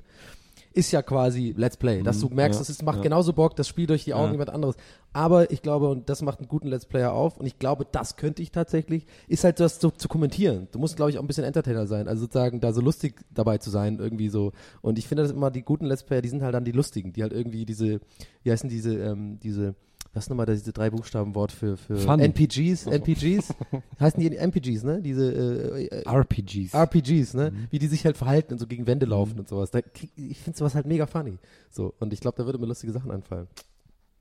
[0.73, 3.03] ist ja quasi Let's Play, dass du merkst, ja, es ist, macht ja.
[3.03, 4.31] genauso Bock, das Spiel durch die Augen Ja.
[4.33, 4.75] jemand anderes.
[5.13, 8.15] Aber ich glaube, und das macht einen guten Let's Player auf, und ich glaube, das
[8.15, 10.67] könnte ich tatsächlich, ist halt das so zu kommentieren.
[10.71, 13.57] Du musst, glaube ich, auch ein bisschen Entertainer sein, also sozusagen da so lustig dabei
[13.57, 14.53] zu sein, irgendwie so.
[14.81, 17.11] Und ich finde das immer, die guten Let's Player, die sind halt dann die lustigen,
[17.11, 17.99] die halt irgendwie diese,
[18.43, 19.75] wie heißen diese, ähm, diese,
[20.13, 22.19] was ist nochmal das- diese drei Buchstabenwort für, für Fun.
[22.19, 23.53] NPGs, NPGs,
[23.99, 25.01] heißen die NPGs, ne?
[25.01, 26.73] Diese, äh, äh, RPGs.
[26.73, 27.51] RPGs, ne?
[27.51, 27.67] Mhm.
[27.69, 29.71] Wie die sich halt verhalten und so gegen Wände laufen und sowas.
[29.71, 29.79] Da
[30.15, 31.37] ich finde sowas halt mega funny.
[31.69, 33.47] So, und ich glaube, da würde mir lustige Sachen einfallen.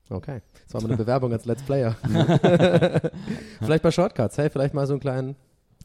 [0.09, 0.41] Okay.
[0.65, 1.95] Das war mal eine Bewerbung als Let's Player.
[3.61, 5.35] vielleicht bei Shortcuts, hey, vielleicht mal so einen kleinen.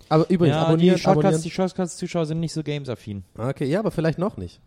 [0.09, 1.43] Aber übrigens, ja, abonnieren, die Shortcuts, abonnieren.
[1.43, 3.25] die Shortcuts-Zuschauer sind nicht so games-affin.
[3.37, 4.61] Okay, ja, aber vielleicht noch nicht.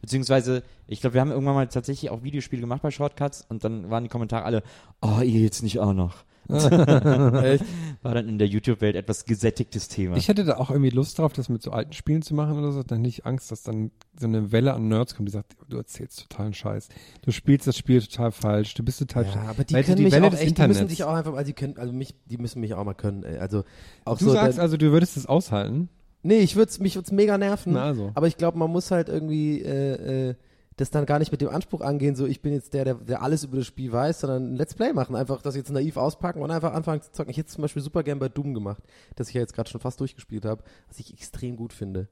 [0.00, 3.90] Beziehungsweise, ich glaube, wir haben irgendwann mal tatsächlich auch Videospiele gemacht bei Shortcuts und dann
[3.90, 4.62] waren die Kommentare alle,
[5.00, 6.24] oh, ihr jetzt nicht auch noch.
[6.48, 10.16] War dann in der YouTube-Welt etwas gesättigtes Thema.
[10.16, 12.70] Ich hätte da auch irgendwie Lust drauf, das mit so alten Spielen zu machen oder
[12.70, 12.84] so.
[12.84, 16.20] Dann nicht Angst, dass dann so eine Welle an Nerds kommt, die sagt, du erzählst
[16.28, 16.88] totalen Scheiß.
[17.22, 18.74] Du spielst das Spiel total falsch.
[18.74, 20.66] Du bist total Ja, aber die Weil können die mich Welle auch des echt, die
[20.68, 23.24] müssen dich auch einfach, also die können, also mich, die müssen mich auch mal können,
[23.24, 23.38] ey.
[23.38, 23.64] Also
[24.04, 24.32] auch Du so.
[24.32, 25.88] sagst dann- also, du würdest es aushalten?
[26.26, 27.74] Nee, ich würd's, mich würde es mega nerven.
[27.74, 28.10] Na also.
[28.14, 30.34] Aber ich glaube, man muss halt irgendwie äh, äh,
[30.76, 33.22] das dann gar nicht mit dem Anspruch angehen, so ich bin jetzt der, der, der
[33.22, 35.16] alles über das Spiel weiß, sondern ein Let's Play machen.
[35.16, 37.30] Einfach das jetzt naiv auspacken und einfach anfangen zu zocken.
[37.30, 38.82] Ich hätte zum Beispiel super gern bei Doom gemacht,
[39.14, 42.08] das ich ja jetzt gerade schon fast durchgespielt habe, was ich extrem gut finde.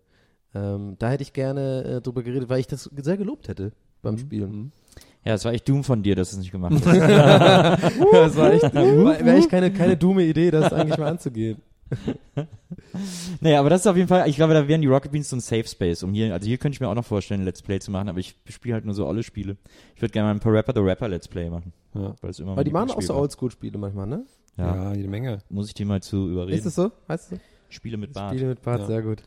[0.55, 4.17] Ähm, da hätte ich gerne äh, drüber geredet, weil ich das sehr gelobt hätte beim
[4.19, 4.73] Spielen.
[5.25, 6.87] ja, es war echt dumm von dir, dass du es nicht gemacht hast.
[6.87, 11.61] das war echt, war, wäre echt keine, keine dumme Idee, das eigentlich mal anzugehen.
[13.41, 15.37] naja, aber das ist auf jeden Fall, ich glaube, da wären die Rocket Beans so
[15.37, 16.03] ein Safe Space.
[16.03, 18.09] Um hier, also hier könnte ich mir auch noch vorstellen, ein Let's Play zu machen,
[18.09, 19.57] aber ich spiele halt nur so alle Spiele.
[19.95, 21.73] Ich würde gerne mal ein paar Rapper the Rapper Let's Play machen.
[21.95, 22.15] Ja.
[22.21, 23.15] Weil es immer mein die machen auch so.
[23.15, 24.25] Oldschool-Spiele manchmal, ne?
[24.57, 24.75] Ja.
[24.91, 25.39] Ja, jede Menge.
[25.49, 26.59] Muss ich die mal zu überreden.
[26.59, 26.93] Ist es so?
[27.09, 27.45] Heißt es so?
[27.69, 28.33] Spiele mit Bart.
[28.33, 28.87] Spiele mit Bart, Ja.
[28.87, 29.23] sehr gut.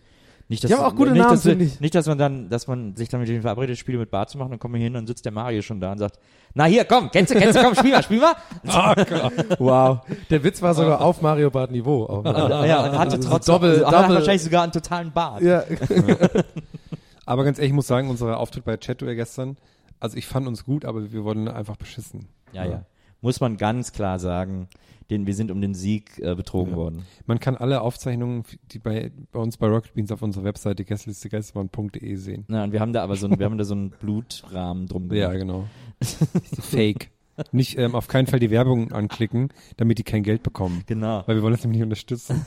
[0.49, 1.79] Nicht, dass Die haben auch gute nicht, Namen, dass, wir- ich.
[1.81, 4.37] nicht, dass man dann, dass man sich dann mit denen verabredet, Spiele mit Bart zu
[4.37, 6.19] machen, dann kommen wir hin, dann sitzt der Mario schon da und sagt,
[6.53, 8.35] na hier, komm, kennst du, kennst du, komm, spiel mal, spiel mal.
[9.59, 9.99] Wow.
[10.29, 12.05] Der Witz war sogar auf Mario Bart Niveau.
[12.05, 12.23] Auch.
[12.65, 15.41] ja, und hatte Also trotzdem, Doppel- also, hat Doppel- wahrscheinlich sogar einen totalen Bart.
[15.41, 15.63] ja.
[17.25, 19.57] Aber ganz ehrlich, ich muss sagen, unser Auftritt bei Chatware gestern,
[19.99, 22.27] also ich fand uns gut, aber wir wurden einfach beschissen.
[22.53, 22.85] Ja, ja.
[23.21, 24.67] Muss man ganz klar sagen,
[25.09, 26.77] den, wir sind um den Sieg äh, betrogen Ja.
[26.77, 27.05] worden.
[27.25, 32.15] Man kann alle Aufzeichnungen, die bei, bei uns bei Rocket Beans auf unserer Webseite gästelistegeisterbahn.de
[32.15, 32.45] sehen.
[32.47, 35.11] Na, und wir haben da aber so, ein, wir haben da so einen Blutrahmen drum
[35.13, 35.39] Ja, gemacht.
[35.39, 35.65] genau.
[36.61, 37.09] Fake.
[37.51, 40.81] Nicht ähm, auf keinen Fall die Werbung anklicken, damit die kein Geld bekommen.
[40.87, 41.23] Genau.
[41.27, 42.43] Weil wir wollen das nämlich nicht unterstützen.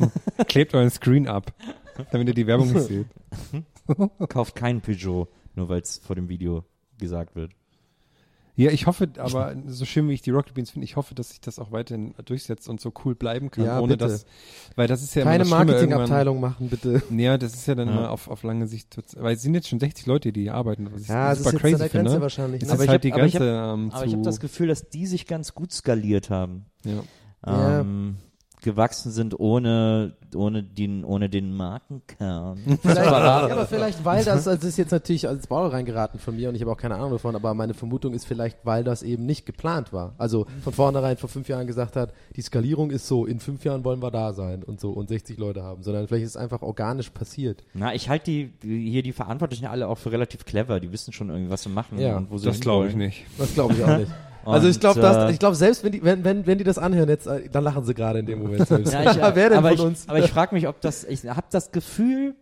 [0.49, 1.53] Klebt euren Screen ab,
[2.11, 3.07] damit ihr die Werbung nicht seht.
[4.29, 6.65] Kauft keinen Peugeot, nur weil es vor dem Video
[6.99, 7.53] gesagt wird.
[8.57, 11.31] Ja, ich hoffe, aber so schön wie ich die Rocket Beans finde, ich hoffe, dass
[11.31, 14.09] sich das auch weiterhin durchsetzt und so cool bleiben kann, Ja, ohne bitte.
[14.11, 14.27] dass,
[14.77, 17.03] weil das ist ja Keine Marketingabteilung machen, bitte.
[17.11, 17.95] Ja, das ist ja dann Ja.
[17.95, 20.89] immer auf, auf lange Sicht, weil es sind jetzt schon 60 Leute, die hier arbeiten,
[20.93, 22.21] was ich Ja, ist super jetzt crazy an der Grenze finde.
[22.23, 22.63] wahrscheinlich.
[22.63, 22.75] Es ne?
[22.75, 25.07] ist Aber ich halt hab- die aber ich Grenze ähm, habe das Gefühl, dass die
[25.07, 26.67] sich ganz gut skaliert haben.
[26.85, 27.03] ja.
[27.47, 27.85] Ja.
[28.63, 32.59] Gewachsen sind ohne, ohne, den, ohne den Markenkern.
[32.83, 36.37] Vielleicht, ja, aber vielleicht, weil das, also das ist jetzt natürlich als Bauer reingeraten von
[36.37, 39.03] mir und ich habe auch keine Ahnung davon, aber meine Vermutung ist vielleicht, weil das
[39.03, 40.15] eben nicht geplant war.
[40.19, 43.85] Also von vornherein vor fünf Jahren gesagt hat, die Skalierung ist so, in fünf Jahren
[43.85, 46.63] wollen wir da sein und so und 60 Leute haben, sondern vielleicht ist es einfach
[46.63, 47.65] organisch passiert.
[47.75, 50.81] Na, ich halte die, die, hier die Verantwortlichen alle auch für relativ clever.
[50.81, 53.25] Die wissen schon irgendwie, was sie machen Ja, und wo sie Das glaube ich nicht.
[53.39, 54.13] Das glaube ich auch nicht.
[54.45, 57.09] Also ich glaube, äh, ich glaube selbst wenn die wenn, wenn wenn die das anhören
[57.09, 58.93] jetzt, äh, dann lachen sie gerade in dem Moment selbst.
[58.93, 60.09] Ja, ich, Wer denn aber von ich, uns?
[60.09, 62.35] Aber ich frage mich, ob das, ich habe das Gefühl,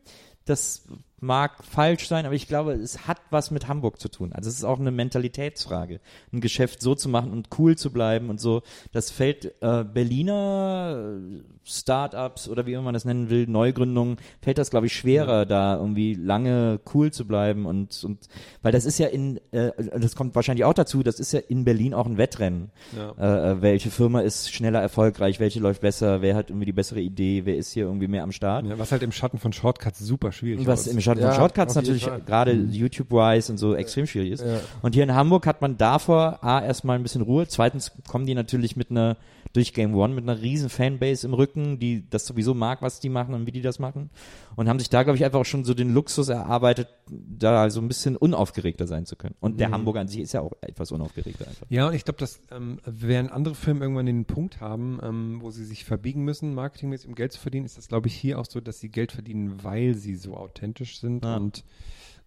[0.44, 0.86] dass
[1.20, 4.32] mag falsch sein, aber ich glaube, es hat was mit Hamburg zu tun.
[4.32, 6.00] Also es ist auch eine Mentalitätsfrage,
[6.32, 8.62] ein Geschäft so zu machen und cool zu bleiben und so.
[8.92, 14.58] Das fällt äh, Berliner äh, Startups oder wie immer man das nennen will, Neugründungen, fällt
[14.58, 18.28] das glaube ich schwerer, da irgendwie lange cool zu bleiben und und
[18.62, 21.64] weil das ist ja in, äh, das kommt wahrscheinlich auch dazu, das ist ja in
[21.64, 22.70] Berlin auch ein Wettrennen.
[22.96, 27.00] Äh, äh, welche Firma ist schneller erfolgreich, welche läuft besser, wer hat irgendwie die bessere
[27.00, 28.66] Idee, wer ist hier irgendwie mehr am Start.
[28.66, 30.92] Ja, was halt im Schatten von Shortcuts super schwierig Was ist.
[31.08, 34.44] Im Schatten Ja, von Shortcuts natürlich gerade YouTube-wise und so extrem schwierig ist.
[34.82, 37.46] Und hier in Hamburg hat man davor A, erstmal ein bisschen Ruhe.
[37.48, 39.16] Zweitens kommen die natürlich mit einer,
[39.58, 43.08] durch Game One, mit einer riesen Fanbase im Rücken, die das sowieso mag, was die
[43.08, 44.08] machen und wie die das machen.
[44.54, 47.80] Und haben sich da, glaube ich, einfach auch schon so den Luxus erarbeitet, da so
[47.80, 49.34] ein bisschen unaufgeregter sein zu können.
[49.40, 49.58] Und Mhm.
[49.58, 51.66] der Hamburger an sich ist ja auch etwas unaufgeregter einfach.
[51.70, 55.50] Ja, und ich glaube, dass ähm, während andere Firmen irgendwann den Punkt haben, ähm, wo
[55.50, 58.46] sie sich verbiegen müssen, marketingmäßig, um Geld zu verdienen, ist das, glaube ich, hier auch
[58.46, 61.24] so, dass sie Geld verdienen, weil sie so authentisch sind.
[61.24, 61.36] Ja.
[61.36, 61.64] Und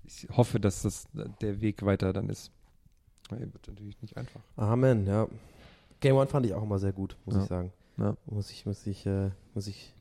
[0.04, 1.08] ich hoffe, dass das
[1.40, 2.52] der Weg weiter dann ist.
[3.30, 4.42] Wird natürlich nicht einfach.
[4.58, 5.28] Amen, ja.
[6.02, 7.42] Game One fand ich auch immer sehr gut, muss Ja.
[7.44, 7.72] ich sagen.
[7.98, 8.18] Ja.
[8.26, 9.94] Muss ich, muss ich, äh, muss ich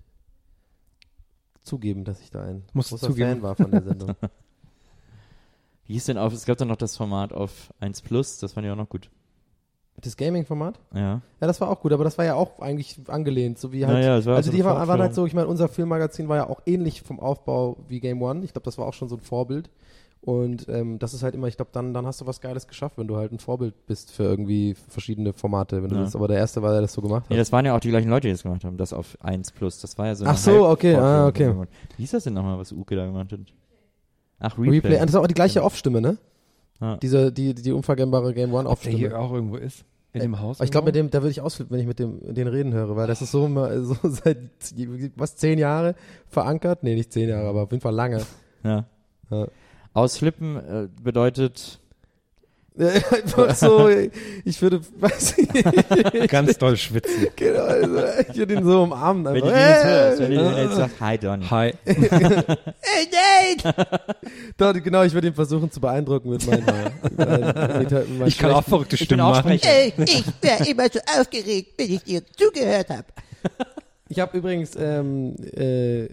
[1.63, 3.31] zugeben, dass ich da ein Musst großer zugeben.
[3.31, 4.15] Fan war von der Sendung.
[5.87, 8.67] Wie hieß denn auf, es gab dann noch das Format auf 1 Plus, das fand
[8.67, 9.11] ich auch noch gut.
[10.01, 10.79] das Gaming-Format?
[10.95, 11.01] Ja.
[11.01, 13.99] Ja, das war auch gut, aber das war ja auch eigentlich angelehnt, so wie halt.
[13.99, 15.01] Naja, also so die waren Fortführung.
[15.03, 18.45] halt so, ich meine, unser Filmmagazin war ja auch ähnlich vom Aufbau wie Game One.
[18.45, 19.69] Ich glaube, das war auch schon so ein Vorbild.
[20.23, 22.99] Und ähm, das ist halt immer, ich glaube, dann, dann hast du was Geiles geschafft,
[22.99, 25.83] wenn du halt ein Vorbild bist für irgendwie verschiedene Formate.
[25.83, 26.03] Wenn du Ja.
[26.03, 27.31] das, aber der erste war, der das so gemacht hat.
[27.31, 29.53] Ja, das waren ja auch die gleichen Leute, die das gemacht haben, das auf 1
[29.53, 29.81] Plus.
[29.81, 31.71] Das war ja so Ach so, okay, Halbvorführung ah, okay.
[31.97, 33.41] Wie hieß das denn nochmal, was Uke da gemacht hat?
[34.41, 34.77] Ach, Replay.
[34.77, 34.95] Replay.
[34.97, 36.19] Und das ist auch die gleiche Off-Stimme, ne?
[36.83, 36.97] Ja.
[36.99, 39.25] Diese, die, die unverkennbare Game One Ob der hier Off-Stimme.
[39.25, 39.85] auch irgendwo ist?
[40.13, 40.59] In dem Haus?
[40.59, 42.73] Aber ich glaube, mit dem, da würde ich ausflippen, wenn ich mit dem, den reden
[42.75, 44.39] höre, weil das ist so, immer- so seit,
[45.17, 45.95] was, zehn Jahre
[46.29, 46.83] verankert?
[46.83, 48.21] Nee, nicht zehn Jahre, aber auf jeden Fall lange.
[48.65, 48.85] Ja.
[49.31, 49.47] Ja.
[49.93, 51.81] Ausflippen äh, bedeutet,
[52.79, 53.89] Einfach so,
[54.45, 57.27] ich würde, weiß ich nicht, Ganz doll schwitzen.
[57.37, 57.99] genau, also,
[58.31, 59.25] ich würde ihn so umarmen.
[59.25, 61.47] wenn Einfach, du den jetzt hey, hörst, wenn du den jetzt sagst, hi Donny.
[61.51, 61.75] Hi.
[61.85, 63.75] hey, Nate!
[64.57, 66.65] Doch, genau, ich würde ihn versuchen zu beeindrucken mit meinen,
[67.03, 69.59] mit meinen, mit meinen Ich kann auch verrückte Ich bin Stimmen machen.
[69.59, 69.69] Sprecher.
[69.69, 73.05] Ey, ich wäre immer so aufgeregt, wenn ich dir zugehört habe.
[74.09, 76.09] Ich habe übrigens ähm, äh,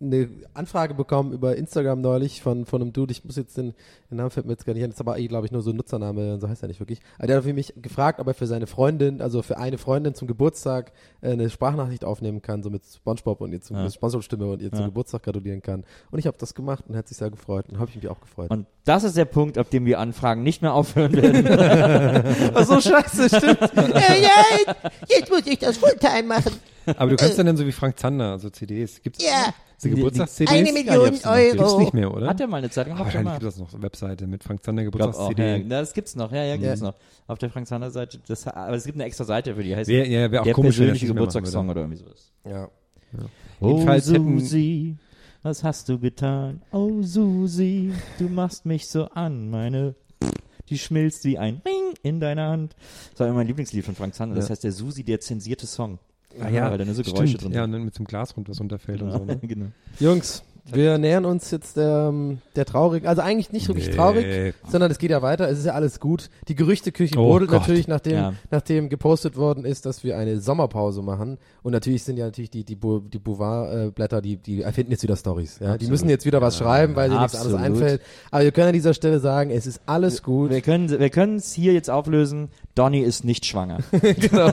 [0.00, 3.74] eine Anfrage bekommen über Instagram neulich von, von einem Dude, ich muss jetzt den,
[4.10, 5.70] den Namen fällt mir jetzt gar nicht ein, das ist aber, glaube ich, nur so
[5.70, 7.00] ein Nutzername, so heißt er nicht wirklich.
[7.18, 10.14] Aber der hat für mich gefragt, ob er für seine Freundin, also für eine Freundin
[10.14, 13.90] zum Geburtstag äh, eine Sprachnachricht aufnehmen kann, so mit Spongebob und ihr zum Ja.
[13.90, 14.86] Spongebob-Stimme und ihr zum Ja.
[14.86, 15.84] Geburtstag gratulieren kann.
[16.12, 18.20] Und ich habe das gemacht und hat sich sehr gefreut und habe ich mich auch
[18.20, 18.50] gefreut.
[18.50, 22.52] Und das ist der Punkt, ab dem wir Anfragen nicht mehr aufhören werden.
[22.54, 23.60] Ach so, scheiße, stimmt.
[23.76, 24.74] Ey, nein,
[25.08, 26.52] jetzt muss ich das Fulltime machen.
[26.96, 29.02] Aber du kannst dann, dann so wie Frank Zander, so CDs.
[29.02, 30.50] Gibt's Ja, so Geburtstags-CDs?
[30.52, 31.04] eine Ja, die Million noch.
[31.04, 31.26] Die gibt's
[31.62, 31.80] Euro.
[31.80, 32.26] nicht mehr, oder?
[32.28, 34.42] Hat er mal eine Zeit lang Ah, noch wahrscheinlich gibt es noch eine Webseite mit
[34.44, 35.56] Frank Zander ja, Geburtstags-CD.
[35.56, 36.94] ja, das gibt's noch, ja, ja, gibt's noch.
[37.26, 39.88] Auf der Frank Zander Seite, das, aber es gibt eine extra Seite für die, heißt
[39.88, 42.32] Wär- ja, wär auch der komisch, er persönliche Geburtstagssong oder irgendwie sowas.
[42.44, 42.68] Ja.
[43.60, 44.96] Oh Jedenfalls hätten- Susi,
[45.42, 46.62] was hast du getan?
[46.72, 49.94] Oh Susi, du machst mich so an, meine,
[50.68, 52.76] die schmilzt wie ein Ring in deiner Hand.
[53.12, 54.50] Das war immer mein Lieblingslied von Frank Zander, das Ja.
[54.50, 55.98] heißt der Susi, der zensierte Song.
[56.40, 57.44] Ah, ja, weil da nur so Geräusche stimmt.
[57.44, 57.64] drin Ja, sind.
[57.64, 59.24] und dann mit einem Glas runter, was runterfällt und so.
[59.24, 59.38] Ne?
[59.42, 59.66] genau.
[59.98, 60.42] Jungs,
[60.74, 63.94] wir nähern uns jetzt ähm, der traurigen, also eigentlich nicht wirklich Nee.
[63.94, 66.30] traurig, sondern es geht ja weiter, es ist ja alles gut.
[66.48, 67.60] Die Gerüchteküche Oh brodelt Gott.
[67.60, 68.32] natürlich, nachdem, Ja.
[68.50, 71.38] nachdem gepostet worden ist, dass wir eine Sommerpause machen.
[71.62, 75.58] Und natürlich sind ja natürlich die, die, die Bouvard-Blätter, die, die erfinden jetzt wieder Stories.
[75.60, 75.76] Ja?
[75.78, 77.80] Die müssen jetzt wieder was schreiben, weil ihnen nichts anderes Absolut.
[77.82, 78.02] einfällt.
[78.30, 80.50] Aber wir können an dieser Stelle sagen, es ist alles gut.
[80.50, 82.48] Wir können wir können es hier jetzt auflösen.
[82.74, 83.78] Donny ist nicht schwanger.
[84.02, 84.52] genau.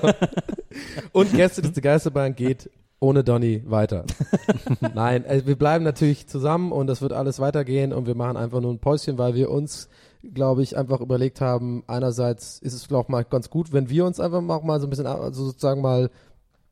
[1.11, 4.05] Und Gäste des Geisterbahn geht ohne Donny weiter.
[4.95, 8.61] Nein, also wir bleiben natürlich zusammen und das wird alles weitergehen und wir machen einfach
[8.61, 9.89] nur ein Päuschen, weil wir uns,
[10.33, 14.19] glaube ich, einfach überlegt haben, einerseits ist es vielleicht mal ganz gut, wenn wir uns
[14.19, 16.09] einfach mal, mal so ein bisschen, also sozusagen mal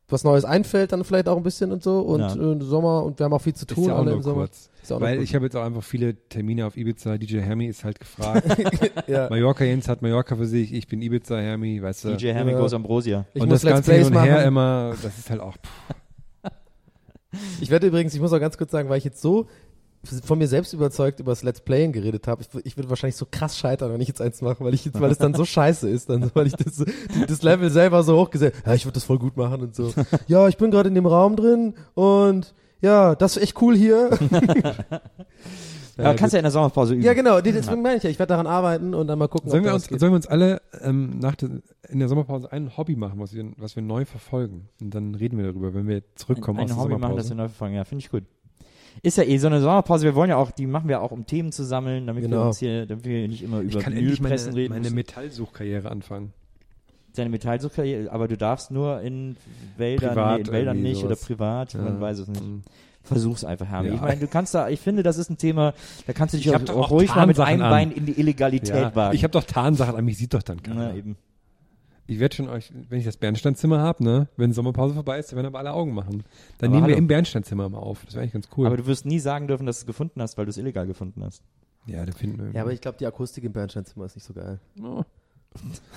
[0.10, 2.36] was Neues einfällt, dann vielleicht auch ein bisschen und so und Ja.
[2.36, 4.42] äh, Sommer und wir haben auch viel zu Ist tun ja auch nur im Sommer.
[4.42, 4.70] kurz.
[4.82, 7.18] Ist auch Weil ich habe jetzt auch einfach viele Termine auf Ibiza.
[7.18, 8.46] DJ Hermi ist halt gefragt.
[9.08, 9.30] ja.
[9.30, 10.74] Mallorca Jens hat Mallorca für sich.
[10.74, 12.10] Ich bin Ibiza Hermi, weißt du.
[12.18, 12.60] DJ Hermie Ja.
[12.60, 13.26] goes Ambrosia.
[13.34, 14.48] Ich und muss das Let's Ganze hin Plays und her machen.
[14.48, 15.96] immer, das ist halt auch, pff,
[17.62, 19.48] Ich werde übrigens, ich muss auch ganz kurz sagen, weil ich jetzt so
[20.26, 23.26] von mir selbst überzeugt über das Let's Playen geredet habe, ich, ich würde wahrscheinlich so
[23.30, 25.90] krass scheitern, wenn ich jetzt eins mache, weil ich jetzt, weil es dann so scheiße
[25.90, 26.84] ist, dann, weil ich das,
[27.28, 29.94] das Level selber so hochgesetzt, ja, ich würde das voll gut machen und so.
[30.28, 34.10] Ja, ich bin gerade in dem Raum drin und ja, das ist echt cool hier.
[35.98, 37.04] Ja, kannst ja in der Sommerpause üben.
[37.04, 39.50] ja, genau, die- deswegen meine ich ja, ich werde daran arbeiten und dann mal gucken,
[39.52, 41.50] sollen wir uns, sollen wir uns alle ähm, nach der,
[41.90, 44.70] in der Sommerpause ein Hobby machen, was wir, was wir neu verfolgen?
[44.82, 47.28] Und dann reden wir darüber, wenn wir zurückkommen ein, aus ein der Hobby machen, das
[47.28, 47.30] Sommerpause.
[47.30, 47.76] wir neu verfolgen.
[47.76, 48.24] Ja, finde ich gut.
[49.04, 50.06] ist ja eh so eine Sommerpause.
[50.06, 52.48] Wir wollen ja auch, die machen wir auch, um Themen zu sammeln, damit wir Genau.
[52.48, 54.96] uns hier, damit wir nicht immer Ich über kann endlich meine, reden meine müssen.
[54.96, 56.34] Metallsuchkarriere anfangen.
[57.16, 59.36] Deine Metallsuchkarriere, aber du darfst nur in
[59.78, 61.06] Wäldern, Privat nee, in Wäldern nicht sowas.
[61.06, 62.02] oder privat, man Ja.
[62.02, 62.44] weiß es nicht.
[62.44, 62.64] Mhm.
[63.04, 63.90] Versuch's einfach, Hermi.
[63.90, 63.96] Ja.
[63.96, 65.74] Ich meine, du kannst da, ich finde, das ist ein Thema,
[66.08, 67.70] da kannst du dich Ich auch, auch ruhig mal mit einem an.
[67.70, 69.16] Bein in die Illegalität Ja, wagen.
[69.16, 70.90] ich habe doch Tarnsachen an mich, sieht doch dann keiner.
[70.90, 71.18] Na, eben.
[72.08, 75.38] Ich werde schon euch, wenn ich das Bernsteinzimmer habe, ne, wenn Sommerpause vorbei ist, dann
[75.38, 76.24] werden aber alle Augen machen.
[76.58, 76.98] Dann Aber nehmen wir hallo.
[77.00, 78.04] im Bernsteinzimmer mal auf.
[78.06, 78.68] Das wäre eigentlich ganz cool.
[78.68, 80.86] Aber du wirst nie sagen dürfen, dass du es gefunden hast, weil du es illegal
[80.88, 81.44] gefunden hast.
[81.86, 82.52] ja, da finden wir.
[82.54, 84.60] Ja, aber ich glaube, die Akustik im Bernsteinzimmer ist nicht so geil.
[84.82, 85.04] oh.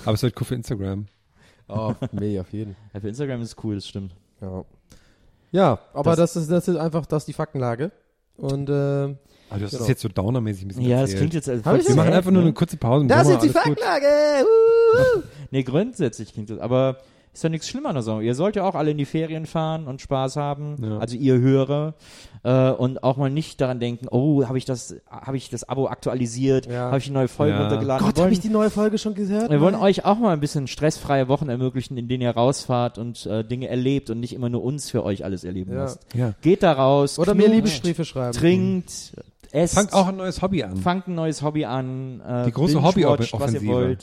[0.05, 1.07] aber es wird cool für Instagram.
[1.67, 2.75] Oh, mega auf jeden.
[2.93, 4.15] Ja, für Instagram ist es cool, das stimmt.
[4.41, 4.63] Ja,
[5.51, 7.91] ja aber Das- das, ist, das ist einfach das ist die Faktenlage.
[8.37, 9.15] Und äh, Aber
[9.59, 9.79] du hast Genau.
[9.79, 11.17] das jetzt so downermäßig ein bisschen Ja, das erzählt.
[11.19, 12.47] klingt jetzt als Hab ich Wir das machen sad, einfach nur ne?
[12.49, 13.07] eine kurze Pause.
[13.07, 13.49] das ist die.
[13.49, 14.05] Faktenlage.
[14.43, 15.21] Uh.
[15.51, 16.97] Nee, grundsätzlich klingt das, aber
[17.37, 18.21] ist doch nichts schlimmer an der Sommer.
[18.21, 20.97] Ihr sollt ja auch alle in die Ferien fahren und Spaß haben, Ja.
[20.97, 21.93] also ihr Hörer,
[22.43, 25.87] äh, und auch mal nicht daran denken, oh, habe ich das, habe ich das Abo
[25.87, 26.85] aktualisiert, Ja.
[26.87, 27.61] habe ich die neue Folge Ja.
[27.61, 28.05] runtergeladen.
[28.05, 29.49] Gott, habe ich die neue Folge schon gehört?
[29.51, 29.83] wir wollen Nein.
[29.83, 33.67] euch auch mal ein bisschen stressfreie Wochen ermöglichen, in denen ihr rausfahrt und äh, Dinge
[33.67, 35.79] erlebt und nicht immer nur uns für euch alles erleben Ja.
[35.83, 36.05] lasst.
[36.15, 36.33] Ja.
[36.41, 38.33] Geht da raus, Oder mir knutscht, Liebesbriefe schreiben.
[38.35, 39.13] trinkt,
[39.51, 40.75] esst, Fangt auch ein neues Hobby an.
[40.77, 43.97] fangt ein neues Hobby an, äh, Die große Hobbyoffensive.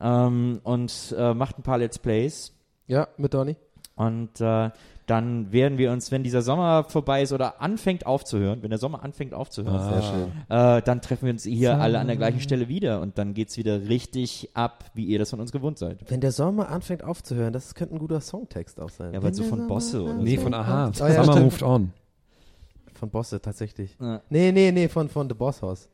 [0.00, 2.52] Ähm, und äh, macht ein paar Let's Plays.
[2.86, 3.56] Ja, mit Donny.
[3.96, 4.70] Und äh,
[5.06, 9.02] dann werden wir uns, wenn dieser Sommer vorbei ist oder anfängt aufzuhören, wenn der Sommer
[9.02, 10.32] anfängt aufzuhören, Sehr schön.
[10.48, 13.56] äh, dann treffen wir uns hier alle an der gleichen Stelle wieder und dann geht's
[13.56, 16.08] wieder richtig ab, wie ihr das von uns gewohnt seid.
[16.08, 19.12] Wenn der Sommer anfängt aufzuhören, das könnte ein guter Songtext auch sein.
[19.12, 20.42] Ja, aber Wenn so von Sommer Bosse oder Nee, so.
[20.42, 20.86] von Aha.
[20.86, 21.44] Oh, ja, Summer stimmt.
[21.44, 21.92] moved on.
[22.94, 23.96] Von Bosse, tatsächlich.
[24.00, 24.20] Ja.
[24.30, 25.88] Nee, nee, nee, von, von The Boss House.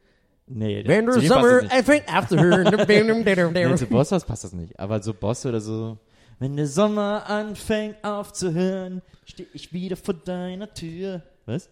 [0.49, 1.72] Nee, Wenn zu der dem passt nicht.
[1.72, 3.53] anfängt aufzuhören.
[3.53, 5.99] Nee, zu Boss passt das nicht, aber so Bosse oder so.
[6.38, 11.22] Wenn der Sommer anfängt aufzuhören, stehe ich wieder vor deiner Tür.
[11.47, 11.68] Was?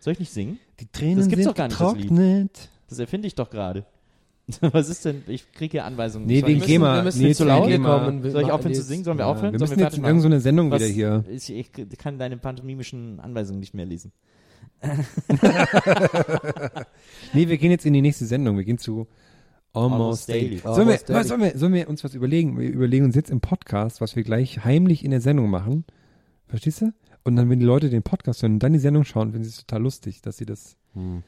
[0.00, 0.58] Soll ich nicht singen?
[0.80, 2.68] Die Tränen Das gibt's sind doch gar nicht, das Lied.
[2.88, 3.84] Das erfinde ich doch gerade.
[4.60, 5.22] Was ist denn?
[5.26, 6.26] Ich kriege hier Anweisungen.
[6.26, 6.96] Nee, wegen GEMA.
[6.96, 8.22] wir müssen Nee, zu laut kommen.
[8.24, 9.04] Wir Soll ich aufhören zu singen?
[9.04, 9.52] Sollen wir Ja, aufhören?
[9.52, 11.24] wir müssen jetzt in irgendeine Sendung Was- wieder hier.
[11.28, 14.10] Ich, ich kann deine pantomimischen Anweisungen nicht mehr lesen.
[17.32, 18.56] Nee, wir gehen jetzt in die nächste Sendung.
[18.56, 19.06] Wir gehen zu
[19.72, 20.60] Almost, Almost Daily.
[20.60, 20.74] Daily.
[20.74, 21.24] Sollen, wir, Daily.
[21.28, 22.58] sollen, wir, sollen wir uns was überlegen?
[22.58, 25.84] Wir überlegen uns jetzt im Podcast, was wir gleich heimlich in der Sendung machen.
[26.46, 26.92] Verstehst du?
[27.24, 29.50] Und dann, wenn die Leute den Podcast hören und dann die Sendung schauen, finden sie
[29.50, 30.76] es total lustig, dass sie das.
[30.94, 31.20] Puh,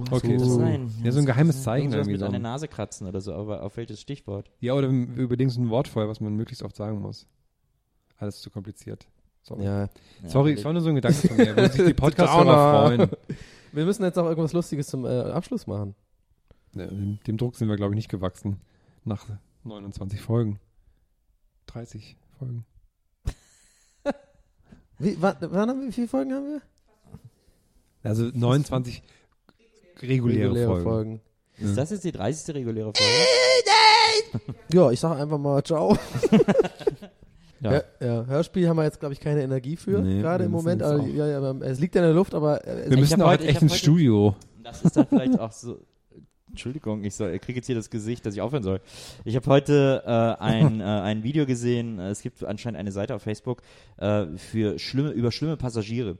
[0.00, 0.90] was Okay, so- sein?
[1.04, 1.62] ja, so ein geheimes?
[1.62, 2.26] Zeichen irgendwie mit so.
[2.26, 4.50] an der Nase kratzen oder so, aber auf welches Stichwort?
[4.58, 7.26] Ja, oder wir überlegen uns ein Wort vorher, was man möglichst oft sagen muss.
[8.16, 9.06] Alles zu kompliziert.
[9.42, 9.64] Sorry.
[9.64, 9.80] Ja.
[9.82, 9.88] Ja,
[10.28, 11.56] Sorry, es war nur so ein Gedanke von mir.
[11.56, 13.08] Würde sich die Podcast-Hörer Downer.
[13.08, 13.10] freuen.
[13.72, 15.94] Wir müssen jetzt auch irgendwas Lustiges zum äh, Abschluss machen.
[16.74, 18.60] Ja, dem, dem Druck sind wir, glaube ich, nicht gewachsen.
[19.04, 19.24] Nach
[19.64, 20.58] 29 Folgen.
[21.66, 22.64] 30 Folgen.
[24.98, 26.62] Wie, wann, wann haben wir, wie viele Folgen haben wir?
[28.02, 29.02] Also 29
[30.02, 31.20] reguläre, Folgen.
[31.58, 32.54] Ist das jetzt die 30.
[32.54, 33.12] reguläre Folge?
[34.72, 35.96] Ja, ich sage einfach mal ciao.
[37.60, 37.72] Ja.
[37.72, 40.82] Ja, ja, Hörspiel haben wir jetzt, glaube ich, keine Energie für, Nee, gerade im Moment.
[40.82, 43.24] auch- ja, ja, aber es liegt ja in der Luft, aber äh, Wir es- müssen
[43.24, 44.36] heute- ich echt ins Studio.
[44.62, 45.78] Das ist dann vielleicht auch so.
[46.50, 48.80] Entschuldigung, ich, soll, ich kriege jetzt hier das Gesicht, dass ich aufhören soll.
[49.24, 51.98] Ich habe heute äh, ein, äh, ein Video gesehen.
[51.98, 53.62] äh, Es gibt anscheinend eine Seite auf Facebook
[53.98, 56.16] äh, für schlimme, über schlimme Passagiere.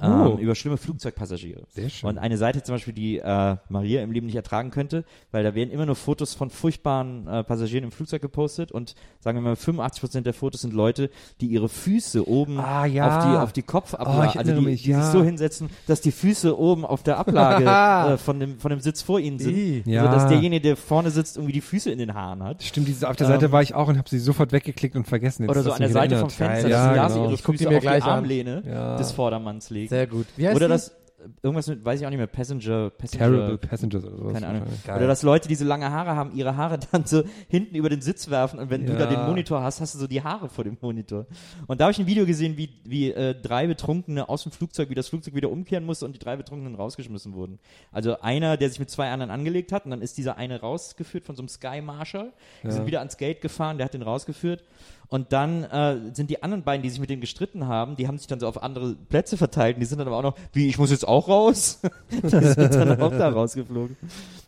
[0.00, 0.04] Oh.
[0.32, 1.62] Ähm, über schlimme Flugzeugpassagiere.
[1.68, 2.08] Sehr schön.
[2.10, 5.54] Und eine Seite zum Beispiel, die äh, Maria im Leben nicht ertragen könnte, weil da
[5.54, 9.54] werden immer nur Fotos von furchtbaren äh, Passagieren im Flugzeug gepostet und sagen wir mal
[9.54, 13.06] 85% der Fotos sind Leute, die ihre Füße oben Ah, ja.
[13.18, 15.02] auf die auf die Kopfablage, Oh, also die, mich, die ja.
[15.02, 17.64] sich so hinsetzen, dass die Füße oben auf der Ablage
[18.14, 19.82] äh, von dem von dem Sitz vor ihnen sind, Ih.
[19.86, 20.04] Ja.
[20.04, 22.62] so dass derjenige, der vorne sitzt, irgendwie die Füße in den Haaren hat.
[22.62, 25.06] Stimmt, diese, auf der Seite Ähm, war ich auch und habe sie sofort weggeklickt und
[25.06, 25.42] vergessen.
[25.44, 26.32] Jetzt Oder so an der Seite vom erinnert.
[26.32, 27.24] Fenster, Geil, dass ja, Nase genau.
[27.26, 28.02] ihre Ich Füße auf die an.
[28.02, 28.96] Armlehne Ja.
[28.96, 29.85] des Vordermanns legen.
[29.88, 30.26] Sehr gut.
[30.36, 30.94] Wie heißt Oder das
[31.42, 34.34] irgendwas mit, weiß ich auch nicht mehr, Passenger, Passenger Terrible Passengers oder sowas.
[34.34, 34.62] Keine Ahnung.
[34.86, 34.96] Geil.
[34.98, 38.00] Oder dass Leute, die so lange Haare haben, ihre Haare dann so hinten über den
[38.00, 38.98] Sitz werfen und wenn du Ja.
[38.98, 41.26] da den Monitor hast, hast du so die Haare vor dem Monitor.
[41.66, 44.88] Und da habe ich ein Video gesehen, wie, wie äh, drei Betrunkene aus dem Flugzeug,
[44.90, 47.58] wie das Flugzeug wieder umkehren musste und die drei Betrunkenen rausgeschmissen wurden.
[47.90, 51.24] Also einer, der sich mit zwei anderen angelegt hat und dann ist dieser eine rausgeführt
[51.24, 52.32] von so einem Sky Marshal.
[52.62, 54.62] Die sind wieder ans Gate gefahren, der hat den rausgeführt.
[55.08, 58.18] Und dann äh, sind die anderen beiden, die sich mit denen gestritten haben, die haben
[58.18, 60.66] sich dann so auf andere Plätze verteilt und die sind dann aber auch noch, wie,
[60.68, 61.80] ich muss jetzt auch raus?
[62.10, 63.96] die sind dann auch da rausgeflogen.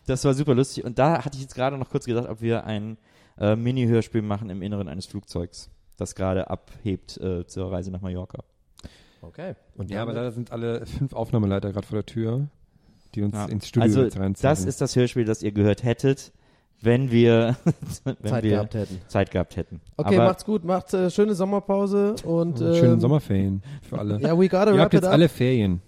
[0.05, 0.83] Das war super lustig.
[0.83, 2.97] Und da hatte ich jetzt gerade noch kurz gedacht, ob wir ein
[3.39, 8.43] äh, Mini-Hörspiel machen im Inneren eines Flugzeugs, das gerade abhebt äh, zur Reise nach Mallorca.
[9.21, 9.55] Okay.
[9.75, 12.47] Und Ja, aber da sind alle fünf Aufnahmeleiter gerade vor der Tür,
[13.15, 13.45] die uns Ja.
[13.45, 14.49] ins Studio also jetzt reinziehen.
[14.49, 16.31] das ist das Hörspiel, das ihr gehört hättet,
[16.81, 17.55] wenn wir,
[18.03, 19.01] wenn Zeit wir gehabt hätten.
[19.07, 19.81] Zeit gehabt hätten.
[19.97, 24.19] Okay, Aber macht's gut, macht äh, schöne Sommerpause und Schönen ähm, Sommerferien für alle.
[24.21, 25.13] Ja, we gotta Ihr wrap habt jetzt it up.
[25.13, 25.81] alle Ferien.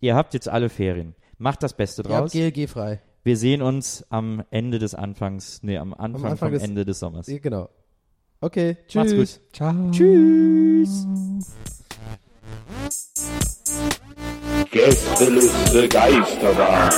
[0.00, 1.14] Ihr habt jetzt alle Ferien.
[1.38, 2.32] Macht das Beste Ihr habt draus.
[2.32, 3.00] GLG frei.
[3.24, 6.98] Wir sehen uns am Ende des Anfangs, nee, am Anfang, Anfang vom des- Ende des
[7.00, 7.26] Sommers.
[7.26, 7.68] Ja, Genau.
[8.40, 8.94] Okay, tschüss.
[9.14, 9.40] Macht's gut.
[9.52, 9.90] Ciao.
[9.90, 11.06] Tschüss.
[14.70, 16.92] Gästeliste Geisterbahn.